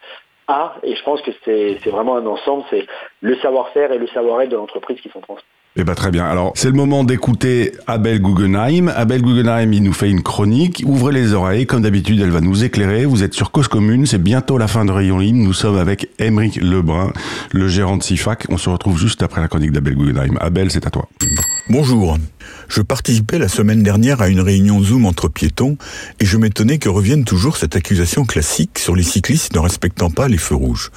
a. 0.48 0.76
Et 0.84 0.96
je 0.96 1.04
pense 1.04 1.24
que 1.24 1.32
c'est 1.44 1.90
vraiment 1.90 2.18
un 2.18 2.26
ensemble, 2.28 2.64
c'est 2.70 2.86
le 3.22 3.36
savoir-faire 3.38 3.92
et 3.92 3.98
le 3.98 4.08
savoir-être 4.08 4.50
de 4.50 4.58
l'entreprise 4.58 5.02
qui 5.02 5.10
sont 5.10 5.22
transmis. 5.22 5.55
Eh 5.78 5.84
ben 5.84 5.94
très 5.94 6.10
bien. 6.10 6.26
Alors 6.26 6.54
c'est 6.56 6.70
le 6.70 6.74
moment 6.74 7.04
d'écouter 7.04 7.74
Abel 7.86 8.22
Guggenheim. 8.22 8.88
Abel 8.96 9.22
Guggenheim, 9.22 9.74
il 9.74 9.84
nous 9.84 9.92
fait 9.92 10.10
une 10.10 10.24
chronique. 10.24 10.84
Ouvrez 10.86 11.12
les 11.12 11.34
oreilles, 11.34 11.66
comme 11.66 11.82
d'habitude, 11.82 12.22
elle 12.22 12.32
va 12.32 12.40
nous 12.40 12.64
éclairer. 12.64 13.06
Vous 13.06 13.24
êtes 13.24 13.34
sur 13.34 13.52
Cause 13.52 13.68
Commune, 13.68 14.06
c'est 14.06 14.22
bientôt 14.22 14.58
la 14.58 14.68
fin 14.68 14.86
de 14.86 14.92
Rayon 14.92 15.18
Libre. 15.18 15.40
Nous 15.40 15.54
sommes 15.54 15.78
avec 15.78 16.10
Émeric 16.18 16.62
Lebrun, 16.62 17.12
le 17.52 17.68
gérant 17.68 17.98
de 17.98 18.04
SIFAC. 18.04 18.46
On 18.50 18.58
se 18.58 18.70
retrouve 18.70 18.98
juste 18.98 19.22
après 19.22 19.42
la 19.42 19.50
chronique 19.50 19.74
d'Abel 19.74 19.96
Guggenheim. 19.96 20.38
Abel, 20.40 20.72
c'est 20.72 20.88
à 20.88 20.90
toi. 20.90 21.10
Bonjour. 21.68 22.20
Je 22.68 22.82
participais 22.82 23.40
la 23.40 23.48
semaine 23.48 23.82
dernière 23.82 24.22
à 24.22 24.28
une 24.28 24.40
réunion 24.40 24.84
Zoom 24.84 25.06
entre 25.06 25.30
piétons 25.30 25.78
et 26.20 26.26
je 26.26 26.38
m'étonnais 26.38 26.78
que 26.78 26.90
revienne 26.90 27.24
toujours 27.24 27.58
cette 27.58 27.76
accusation 27.76 28.24
classique 28.24 28.78
sur 28.78 28.96
les 28.96 29.04
cyclistes 29.04 29.54
ne 29.54 29.60
respectant 29.60 30.12
pas 30.12 30.28
les 30.28 30.38
feux 30.38 30.56
rouges. 30.56 30.92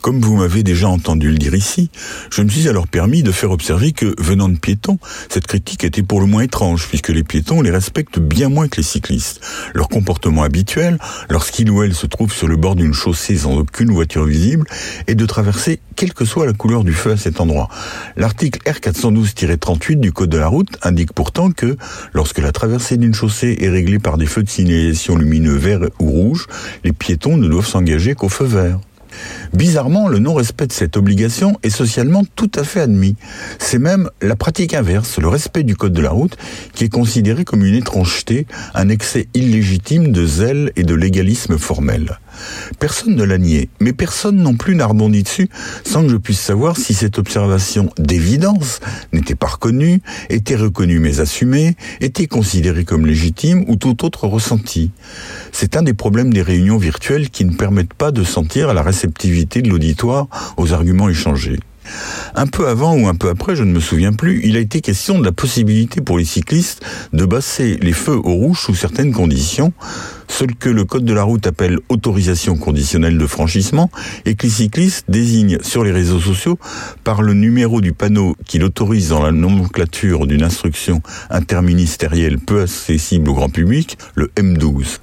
Comme 0.00 0.20
vous 0.20 0.36
m'avez 0.36 0.62
déjà 0.62 0.88
entendu 0.88 1.30
le 1.30 1.36
dire 1.36 1.54
ici, 1.54 1.90
je 2.30 2.40
me 2.40 2.48
suis 2.48 2.68
alors 2.68 2.88
permis 2.88 3.22
de 3.22 3.32
faire 3.32 3.50
observer 3.50 3.92
que, 3.92 4.14
venant 4.18 4.48
de 4.48 4.56
piétons, 4.58 4.98
cette 5.28 5.46
critique 5.46 5.84
était 5.84 6.02
pour 6.02 6.20
le 6.20 6.26
moins 6.26 6.42
étrange 6.42 6.88
puisque 6.88 7.10
les 7.10 7.22
piétons 7.22 7.60
les 7.60 7.70
respectent 7.70 8.18
bien 8.18 8.48
moins 8.48 8.68
que 8.68 8.78
les 8.78 8.82
cyclistes. 8.82 9.40
Leur 9.74 9.88
comportement 9.88 10.42
habituel, 10.42 10.98
lorsqu'ils 11.28 11.70
ou 11.70 11.82
elles 11.82 11.94
se 11.94 12.06
trouvent 12.06 12.32
sur 12.32 12.48
le 12.48 12.56
bord 12.56 12.76
d'une 12.76 12.94
chaussée 12.94 13.36
sans 13.36 13.56
aucune 13.56 13.90
voiture 13.90 14.24
visible, 14.24 14.66
est 15.06 15.14
de 15.16 15.26
traverser 15.26 15.80
quelle 15.96 16.14
que 16.14 16.24
soit 16.24 16.46
la 16.46 16.52
couleur 16.52 16.82
du 16.84 16.92
feu 16.92 17.12
à 17.12 17.16
cet 17.16 17.40
endroit. 17.40 17.68
L'article 18.16 18.60
R412-38 18.66 20.00
du 20.00 20.12
code 20.14 20.30
de 20.30 20.38
la 20.38 20.48
route 20.48 20.78
indique 20.82 21.12
pourtant 21.12 21.50
que 21.50 21.76
lorsque 22.14 22.38
la 22.38 22.52
traversée 22.52 22.96
d'une 22.96 23.14
chaussée 23.14 23.58
est 23.60 23.68
réglée 23.68 23.98
par 23.98 24.16
des 24.16 24.26
feux 24.26 24.42
de 24.42 24.48
signalisation 24.48 25.16
lumineux 25.16 25.56
vert 25.56 25.80
ou 26.00 26.10
rouge, 26.10 26.46
les 26.84 26.92
piétons 26.92 27.36
ne 27.36 27.48
doivent 27.48 27.66
s'engager 27.66 28.14
qu'au 28.14 28.30
feu 28.30 28.46
vert. 28.46 28.78
Bizarrement, 29.54 30.08
le 30.08 30.18
non-respect 30.18 30.66
de 30.66 30.72
cette 30.72 30.96
obligation 30.96 31.56
est 31.62 31.70
socialement 31.70 32.24
tout 32.34 32.50
à 32.56 32.64
fait 32.64 32.80
admis. 32.80 33.14
C'est 33.60 33.78
même 33.78 34.10
la 34.20 34.34
pratique 34.34 34.74
inverse, 34.74 35.18
le 35.18 35.28
respect 35.28 35.62
du 35.62 35.76
code 35.76 35.92
de 35.92 36.02
la 36.02 36.10
route, 36.10 36.36
qui 36.72 36.82
est 36.82 36.88
considéré 36.88 37.44
comme 37.44 37.64
une 37.64 37.76
étrangeté, 37.76 38.48
un 38.74 38.88
excès 38.88 39.28
illégitime 39.32 40.10
de 40.10 40.26
zèle 40.26 40.72
et 40.74 40.82
de 40.82 40.94
légalisme 40.96 41.56
formel. 41.56 42.18
Personne 42.80 43.14
ne 43.14 43.22
l'a 43.22 43.38
nié, 43.38 43.68
mais 43.78 43.92
personne 43.92 44.38
non 44.38 44.54
plus 44.54 44.74
n'a 44.74 44.86
rebondi 44.86 45.22
dessus 45.22 45.48
sans 45.84 46.02
que 46.02 46.08
je 46.08 46.16
puisse 46.16 46.40
savoir 46.40 46.76
si 46.76 46.92
cette 46.92 47.20
observation 47.20 47.90
d'évidence 47.96 48.80
n'était 49.12 49.36
pas 49.36 49.46
reconnue, 49.46 50.02
était 50.30 50.56
reconnue 50.56 50.98
mais 50.98 51.20
assumée, 51.20 51.76
était 52.00 52.26
considérée 52.26 52.84
comme 52.84 53.06
légitime 53.06 53.64
ou 53.68 53.76
tout 53.76 54.04
autre 54.04 54.26
ressenti. 54.26 54.90
C'est 55.52 55.76
un 55.76 55.84
des 55.84 55.94
problèmes 55.94 56.34
des 56.34 56.42
réunions 56.42 56.76
virtuelles 56.76 57.30
qui 57.30 57.44
ne 57.44 57.54
permettent 57.54 57.94
pas 57.94 58.10
de 58.10 58.24
sentir 58.24 58.74
la 58.74 58.82
réceptivité 58.82 59.43
de 59.44 59.68
l'auditoire 59.68 60.28
aux 60.56 60.72
arguments 60.72 61.08
échangés. 61.08 61.60
Un 62.34 62.46
peu 62.46 62.68
avant 62.68 62.96
ou 62.96 63.08
un 63.08 63.14
peu 63.14 63.28
après, 63.28 63.56
je 63.56 63.62
ne 63.62 63.72
me 63.72 63.80
souviens 63.80 64.12
plus, 64.12 64.40
il 64.44 64.56
a 64.56 64.60
été 64.60 64.80
question 64.80 65.18
de 65.18 65.24
la 65.24 65.32
possibilité 65.32 66.00
pour 66.00 66.18
les 66.18 66.24
cyclistes 66.24 66.82
de 67.12 67.24
basser 67.24 67.78
les 67.80 67.92
feux 67.92 68.16
au 68.16 68.32
rouge 68.32 68.60
sous 68.60 68.74
certaines 68.74 69.12
conditions, 69.12 69.72
ce 70.28 70.44
que 70.44 70.68
le 70.68 70.84
code 70.84 71.04
de 71.04 71.12
la 71.12 71.22
route 71.22 71.46
appelle 71.46 71.78
autorisation 71.88 72.56
conditionnelle 72.56 73.18
de 73.18 73.26
franchissement 73.26 73.90
et 74.24 74.34
que 74.34 74.44
les 74.46 74.52
cyclistes 74.52 75.04
désignent 75.08 75.58
sur 75.62 75.84
les 75.84 75.92
réseaux 75.92 76.20
sociaux 76.20 76.58
par 77.04 77.22
le 77.22 77.34
numéro 77.34 77.80
du 77.80 77.92
panneau 77.92 78.36
qui 78.46 78.58
l'autorise 78.58 79.10
dans 79.10 79.22
la 79.22 79.32
nomenclature 79.32 80.26
d'une 80.26 80.42
instruction 80.42 81.02
interministérielle 81.30 82.38
peu 82.38 82.62
accessible 82.62 83.28
au 83.28 83.34
grand 83.34 83.48
public, 83.48 83.98
le 84.14 84.30
M12. 84.36 84.98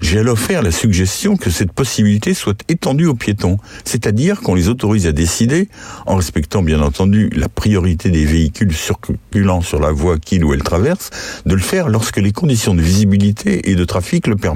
J'ai 0.00 0.18
alors 0.18 0.38
fait 0.38 0.60
la 0.62 0.70
suggestion 0.70 1.36
que 1.36 1.50
cette 1.50 1.72
possibilité 1.72 2.34
soit 2.34 2.58
étendue 2.68 3.06
aux 3.06 3.14
piétons, 3.14 3.58
c'est-à-dire 3.84 4.40
qu'on 4.40 4.54
les 4.54 4.68
autorise 4.68 5.06
à 5.06 5.12
décider, 5.12 5.68
en 6.06 6.16
respectant 6.16 6.62
bien 6.62 6.80
entendu 6.80 7.30
la 7.34 7.48
priorité 7.48 8.10
des 8.10 8.24
véhicules 8.24 8.72
circulant 8.72 9.60
sur 9.60 9.80
la 9.80 9.92
voie 9.92 10.18
qu'ils 10.18 10.44
ou 10.44 10.54
elles 10.54 10.62
traversent, 10.62 11.10
de 11.46 11.54
le 11.54 11.60
faire 11.60 11.88
lorsque 11.88 12.18
les 12.18 12.32
conditions 12.32 12.74
de 12.74 12.82
visibilité 12.82 13.70
et 13.70 13.74
de 13.74 13.84
trafic 13.84 14.26
le 14.26 14.36
permettent. 14.36 14.51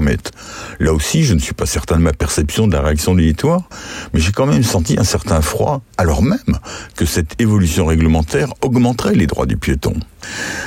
Là 0.79 0.93
aussi, 0.93 1.23
je 1.23 1.33
ne 1.33 1.39
suis 1.39 1.53
pas 1.53 1.65
certain 1.65 1.97
de 1.97 2.01
ma 2.01 2.13
perception 2.13 2.67
de 2.67 2.73
la 2.73 2.81
réaction 2.81 3.13
de 3.13 3.19
l'auditoire, 3.19 3.63
mais 4.13 4.19
j'ai 4.19 4.31
quand 4.31 4.45
même 4.45 4.63
senti 4.63 4.97
un 4.99 5.03
certain 5.03 5.41
froid, 5.41 5.81
alors 5.97 6.21
même 6.21 6.59
que 6.95 7.05
cette 7.05 7.39
évolution 7.41 7.85
réglementaire 7.85 8.53
augmenterait 8.61 9.15
les 9.15 9.27
droits 9.27 9.45
du 9.45 9.57
piéton. 9.57 9.93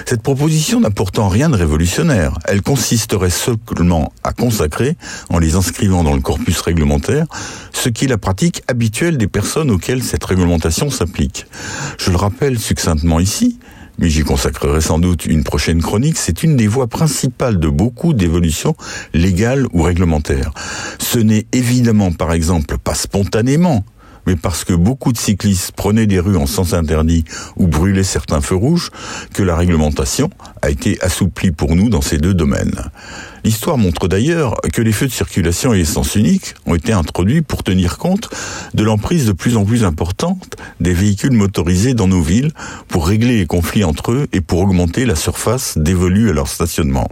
Cette 0.06 0.22
proposition 0.22 0.80
n'a 0.80 0.90
pourtant 0.90 1.28
rien 1.28 1.48
de 1.48 1.56
révolutionnaire. 1.56 2.38
Elle 2.46 2.62
consisterait 2.62 3.30
seulement 3.30 4.12
à 4.24 4.32
consacrer, 4.32 4.96
en 5.28 5.38
les 5.38 5.54
inscrivant 5.54 6.02
dans 6.02 6.14
le 6.14 6.20
corpus 6.20 6.60
réglementaire, 6.60 7.26
ce 7.72 7.88
qui 7.88 8.06
est 8.06 8.08
la 8.08 8.18
pratique 8.18 8.62
habituelle 8.68 9.18
des 9.18 9.28
personnes 9.28 9.70
auxquelles 9.70 10.02
cette 10.02 10.24
réglementation 10.24 10.90
s'applique. 10.90 11.46
Je 11.98 12.10
le 12.10 12.16
rappelle 12.16 12.58
succinctement 12.58 13.20
ici, 13.20 13.58
mais 14.00 14.08
j'y 14.08 14.22
consacrerai 14.22 14.80
sans 14.80 14.98
doute 14.98 15.26
une 15.26 15.44
prochaine 15.44 15.82
chronique, 15.82 16.16
c'est 16.16 16.42
une 16.42 16.56
des 16.56 16.66
voies 16.66 16.86
principales 16.86 17.60
de 17.60 17.68
beaucoup 17.68 18.14
d'évolutions 18.14 18.74
légales 19.12 19.66
ou 19.72 19.82
réglementaires. 19.82 20.52
Ce 20.98 21.18
n'est 21.18 21.46
évidemment 21.52 22.10
par 22.10 22.32
exemple 22.32 22.78
pas 22.78 22.94
spontanément, 22.94 23.84
mais 24.26 24.37
parce 24.37 24.64
que 24.64 24.72
beaucoup 24.72 25.12
de 25.12 25.18
cyclistes 25.18 25.72
prenaient 25.72 26.06
des 26.06 26.20
rues 26.20 26.37
en 26.37 26.46
sens 26.46 26.72
interdit 26.72 27.24
ou 27.56 27.66
brûlaient 27.66 28.04
certains 28.04 28.40
feux 28.40 28.56
rouges, 28.56 28.90
que 29.33 29.42
la 29.42 29.56
réglementation 29.56 30.30
a 30.62 30.70
été 30.70 31.00
assouplie 31.02 31.50
pour 31.50 31.74
nous 31.76 31.88
dans 31.88 32.00
ces 32.00 32.18
deux 32.18 32.35
domaines. 32.35 32.90
L'histoire 33.44 33.78
montre 33.78 34.06
d'ailleurs 34.06 34.56
que 34.72 34.83
les 34.83 34.92
feux 34.92 35.06
de 35.06 35.12
circulation 35.12 35.70
à 35.72 35.76
essence 35.76 36.14
unique 36.14 36.54
ont 36.66 36.74
été 36.74 36.92
introduits 36.92 37.40
pour 37.40 37.62
tenir 37.62 37.96
compte 37.96 38.28
de 38.74 38.85
l'emprise 38.85 39.26
de 39.26 39.33
plus 39.33 39.56
en 39.56 39.64
plus 39.64 39.85
importante 39.85 40.56
des 40.80 40.92
véhicules 40.92 41.33
motorisés 41.33 41.94
dans 41.94 42.09
nos 42.09 42.22
villes, 42.22 42.52
pour 42.88 43.06
régler 43.06 43.38
les 43.38 43.46
conflits 43.46 43.85
entre 43.85 44.12
eux 44.12 44.26
et 44.33 44.40
pour 44.40 44.61
augmenter 44.61 45.06
la 45.06 45.16
surface 45.16 45.78
dévolue 45.78 46.30
à 46.30 46.33
leur 46.33 46.48
stationnement. 46.48 47.09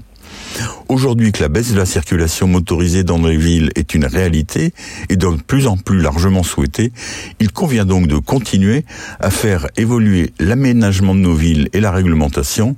Aujourd'hui 0.89 1.33
que 1.33 1.43
la 1.43 1.49
baisse 1.49 1.73
de 1.73 1.79
la 1.79 1.87
circulation 1.87 2.47
motorisée 2.47 3.05
dans 3.05 3.19
les 3.19 3.37
villes 3.37 3.71
est 3.75 3.95
une 3.95 4.07
réalité 4.07 4.73
et 5.09 5.17
de 5.17 5.29
plus 5.47 5.67
en 5.67 5.77
plus 5.77 6.01
largement 6.01 6.43
souhaitée, 6.43 6.93
il 7.41 7.53
convient 7.53 7.85
donc 7.85 8.07
de 8.07 8.17
continuer 8.17 8.85
à 9.21 9.31
faire 9.31 9.67
évoluer 9.77 10.33
l'aménagement 10.41 11.15
de 11.15 11.21
nos 11.21 11.35
villes 11.35 11.69
et 11.73 11.81
la 11.81 11.91
réglementation 11.91 12.77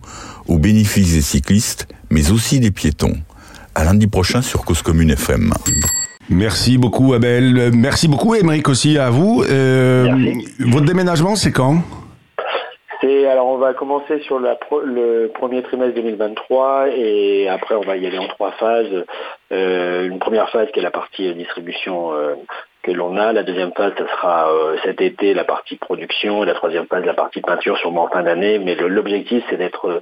au 0.48 0.58
bénéfice 0.58 1.12
des 1.12 1.22
cyclistes, 1.22 1.86
mais 2.10 2.30
aussi 2.30 2.60
des 2.60 2.70
piétons. 2.70 3.16
À 3.74 3.84
lundi 3.84 4.08
prochain 4.08 4.42
sur 4.42 4.64
Cause 4.64 4.82
Commune 4.82 5.10
FM. 5.10 5.54
Merci 6.28 6.78
beaucoup 6.78 7.14
Abel. 7.14 7.70
Merci 7.74 8.08
beaucoup 8.08 8.34
Émeric 8.34 8.68
aussi 8.68 8.98
à 8.98 9.10
vous. 9.10 9.44
Euh, 9.48 10.32
votre 10.60 10.86
déménagement 10.86 11.36
c'est 11.36 11.52
quand? 11.52 11.82
Alors 13.02 13.46
on 13.46 13.56
va 13.56 13.72
commencer 13.74 14.20
sur 14.20 14.38
le 14.38 15.28
premier 15.28 15.62
trimestre 15.62 15.94
2023 15.94 16.88
et 16.90 17.48
après 17.48 17.74
on 17.74 17.80
va 17.80 17.96
y 17.96 18.06
aller 18.06 18.18
en 18.18 18.28
trois 18.28 18.52
phases. 18.52 19.04
Euh, 19.52 20.06
une 20.06 20.18
première 20.18 20.50
phase 20.50 20.70
qui 20.72 20.80
est 20.80 20.82
la 20.82 20.90
partie 20.90 21.32
distribution 21.34 22.12
euh, 22.12 22.34
que 22.82 22.92
l'on 22.92 23.16
a. 23.16 23.32
La 23.32 23.42
deuxième 23.42 23.72
phase, 23.76 23.92
ce 23.98 24.04
sera 24.06 24.50
euh, 24.50 24.76
cet 24.84 25.00
été 25.00 25.34
la 25.34 25.44
partie 25.44 25.76
production, 25.76 26.42
et 26.42 26.46
la 26.46 26.54
troisième 26.54 26.86
phase 26.86 27.04
la 27.04 27.14
partie 27.14 27.40
peinture, 27.40 27.76
sûrement 27.78 28.04
en 28.04 28.08
fin 28.08 28.22
d'année. 28.22 28.58
Mais 28.58 28.74
l'objectif, 28.74 29.42
c'est 29.50 29.56
d'être 29.56 29.88
euh, 29.88 30.00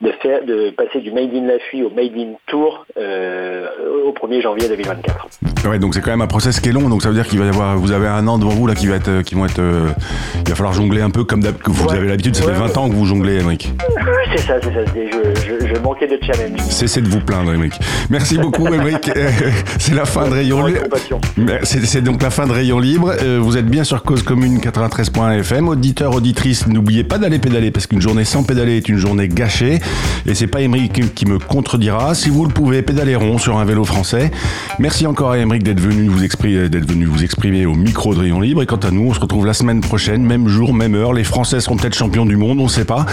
de 0.00 0.12
faire 0.22 0.44
de 0.44 0.70
passer 0.70 1.00
du 1.00 1.12
Made 1.12 1.34
in 1.34 1.46
Lafui 1.46 1.82
au 1.82 1.90
Made 1.90 2.16
in 2.16 2.34
Tour 2.46 2.86
euh, 2.98 3.66
au 4.06 4.12
1er 4.12 4.42
janvier 4.42 4.68
2024. 4.68 5.28
Ouais, 5.68 5.78
donc 5.78 5.94
c'est 5.94 6.00
quand 6.00 6.10
même 6.10 6.22
un 6.22 6.26
process 6.26 6.60
qui 6.60 6.68
est 6.68 6.72
long. 6.72 6.88
Donc 6.88 7.02
ça 7.02 7.08
veut 7.08 7.14
dire 7.14 7.26
qu'il 7.26 7.38
va 7.38 7.46
y 7.46 7.48
avoir, 7.48 7.76
vous 7.76 7.92
avez 7.92 8.08
un 8.08 8.26
an 8.26 8.38
devant 8.38 8.50
vous 8.50 8.66
là 8.66 8.74
qui 8.74 8.86
va 8.86 8.96
être, 8.96 9.22
qui 9.22 9.34
vont 9.34 9.46
être, 9.46 9.60
il 9.60 10.48
va 10.48 10.54
falloir 10.54 10.72
jongler 10.72 11.02
un 11.02 11.10
peu 11.10 11.24
comme 11.24 11.42
que 11.42 11.70
vous 11.70 11.92
avez 11.92 12.08
l'habitude. 12.08 12.36
Ça 12.36 12.44
fait 12.44 12.52
20 12.52 12.76
ans 12.76 12.88
que 12.88 12.94
vous 12.94 13.06
jonglez, 13.06 13.40
Émeric. 13.40 13.68
C'est 14.32 14.42
ça, 14.42 14.54
c'est 14.60 14.72
ça. 14.72 14.80
Je, 14.94 15.66
je, 15.66 15.80
manquais 15.80 16.06
de 16.06 16.18
challenge. 16.22 16.58
Cessez 16.60 17.00
de 17.00 17.08
vous 17.08 17.20
plaindre, 17.20 17.52
Émeric. 17.52 17.74
Merci 18.10 18.38
beaucoup, 18.38 18.66
Émeric. 18.66 19.10
c'est 19.78 19.94
la 19.94 20.04
fin 20.04 20.28
de 20.28 20.34
Rayon. 20.34 20.64
C'est 21.62 22.00
donc 22.12 22.22
la 22.22 22.30
fin 22.30 22.46
de 22.46 22.52
Rayon 22.52 22.78
Libre. 22.78 23.14
Euh, 23.22 23.40
vous 23.42 23.56
êtes 23.56 23.66
bien 23.66 23.84
sur 23.84 24.02
Cause 24.02 24.22
Commune 24.22 24.58
93.fm. 24.58 25.68
Auditeurs, 25.68 26.14
auditrices, 26.14 26.66
n'oubliez 26.66 27.04
pas 27.04 27.16
d'aller 27.16 27.38
pédaler 27.38 27.70
parce 27.70 27.86
qu'une 27.86 28.02
journée 28.02 28.26
sans 28.26 28.42
pédaler 28.42 28.76
est 28.76 28.88
une 28.90 28.98
journée 28.98 29.28
gâchée. 29.28 29.80
Et 30.26 30.34
c'est 30.34 30.46
pas 30.46 30.60
Émeric 30.60 31.14
qui 31.14 31.24
me 31.24 31.38
contredira. 31.38 32.14
Si 32.14 32.28
vous 32.28 32.44
le 32.44 32.52
pouvez, 32.52 32.82
pédaler 32.82 33.16
rond 33.16 33.38
sur 33.38 33.56
un 33.56 33.64
vélo 33.64 33.84
français. 33.84 34.30
Merci 34.78 35.06
encore 35.06 35.30
à 35.30 35.38
Émeric 35.38 35.62
d'être 35.62 35.80
venu 35.80 36.06
vous 36.08 36.22
exprimer, 36.22 36.68
d'être 36.68 36.86
venu 36.86 37.06
vous 37.06 37.24
exprimer 37.24 37.64
au 37.64 37.74
micro 37.74 38.14
de 38.14 38.20
Rayon 38.20 38.40
Libre. 38.40 38.62
Et 38.62 38.66
quant 38.66 38.76
à 38.76 38.90
nous, 38.90 39.08
on 39.08 39.14
se 39.14 39.20
retrouve 39.20 39.46
la 39.46 39.54
semaine 39.54 39.80
prochaine, 39.80 40.22
même 40.22 40.48
jour, 40.48 40.74
même 40.74 40.94
heure. 40.94 41.14
Les 41.14 41.24
Français 41.24 41.60
seront 41.60 41.76
peut-être 41.76 41.94
champions 41.94 42.26
du 42.26 42.36
monde, 42.36 42.60
on 42.60 42.64
ne 42.64 42.68
sait 42.68 42.84
pas. 42.84 43.06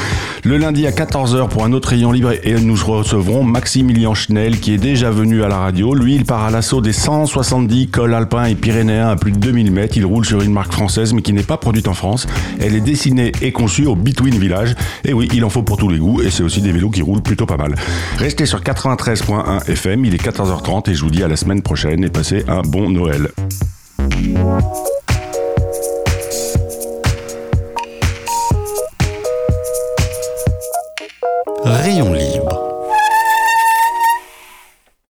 Le 0.43 0.57
lundi 0.57 0.85
à 0.85 0.91
14h 0.91 1.47
pour 1.47 1.63
un 1.63 1.71
autre 1.71 1.89
Rayon 1.89 2.12
Libre 2.12 2.33
et 2.43 2.55
nous 2.55 2.75
recevrons 2.75 3.45
Maximilien 3.45 4.13
Schnell 4.13 4.59
qui 4.59 4.73
est 4.73 4.77
déjà 4.77 5.09
venu 5.09 5.41
à 5.43 5.47
la 5.47 5.57
radio. 5.57 5.95
Lui, 5.95 6.15
il 6.15 6.25
part 6.25 6.43
à 6.43 6.51
l'assaut 6.51 6.81
des 6.81 6.91
170 6.91 7.88
cols 7.88 8.13
alpins 8.13 8.43
et 8.43 8.55
pyrénéens 8.55 8.88
à 8.97 9.15
plus 9.15 9.32
de 9.32 9.38
2000 9.38 9.71
mètres. 9.71 9.97
Il 9.97 10.06
roule 10.06 10.25
sur 10.25 10.41
une 10.41 10.52
marque 10.52 10.71
française 10.71 11.13
mais 11.13 11.21
qui 11.21 11.34
n'est 11.34 11.43
pas 11.43 11.58
produite 11.58 11.88
en 11.88 11.93
France. 11.93 12.28
Elle 12.60 12.75
est 12.75 12.82
dessinée 12.82 13.32
et 13.41 13.52
conçue 13.52 13.86
au 13.86 13.95
Between 13.95 14.38
Village. 14.38 14.75
Et 15.06 15.13
oui, 15.13 15.28
il 15.34 15.43
en 15.45 15.49
faut 15.49 15.63
pour 15.63 15.78
tous 15.78 15.89
les 15.89 15.99
goûts 15.99 16.21
et 16.21 16.30
c'est 16.30 16.43
aussi 16.43 16.62
des 16.62 16.71
vélos 16.71 16.89
qui 16.89 17.02
roulent 17.02 17.21
plutôt 17.21 17.45
pas 17.45 17.58
mal. 17.58 17.75
Restez 18.17 18.45
sur 18.45 18.62
93.1 18.62 19.69
FM, 19.69 20.06
il 20.06 20.15
est 20.15 20.23
14h30 20.23 20.89
et 20.89 20.93
je 20.93 21.04
vous 21.04 21.12
dis 21.12 21.23
à 21.23 21.28
la 21.28 21.36
semaine 21.36 21.62
prochaine 21.62 22.04
et 22.04 22.10
passez 22.10 22.43
un 22.47 22.62
bon 22.62 22.89
Noël. 22.89 23.30
Rayon 31.63 32.13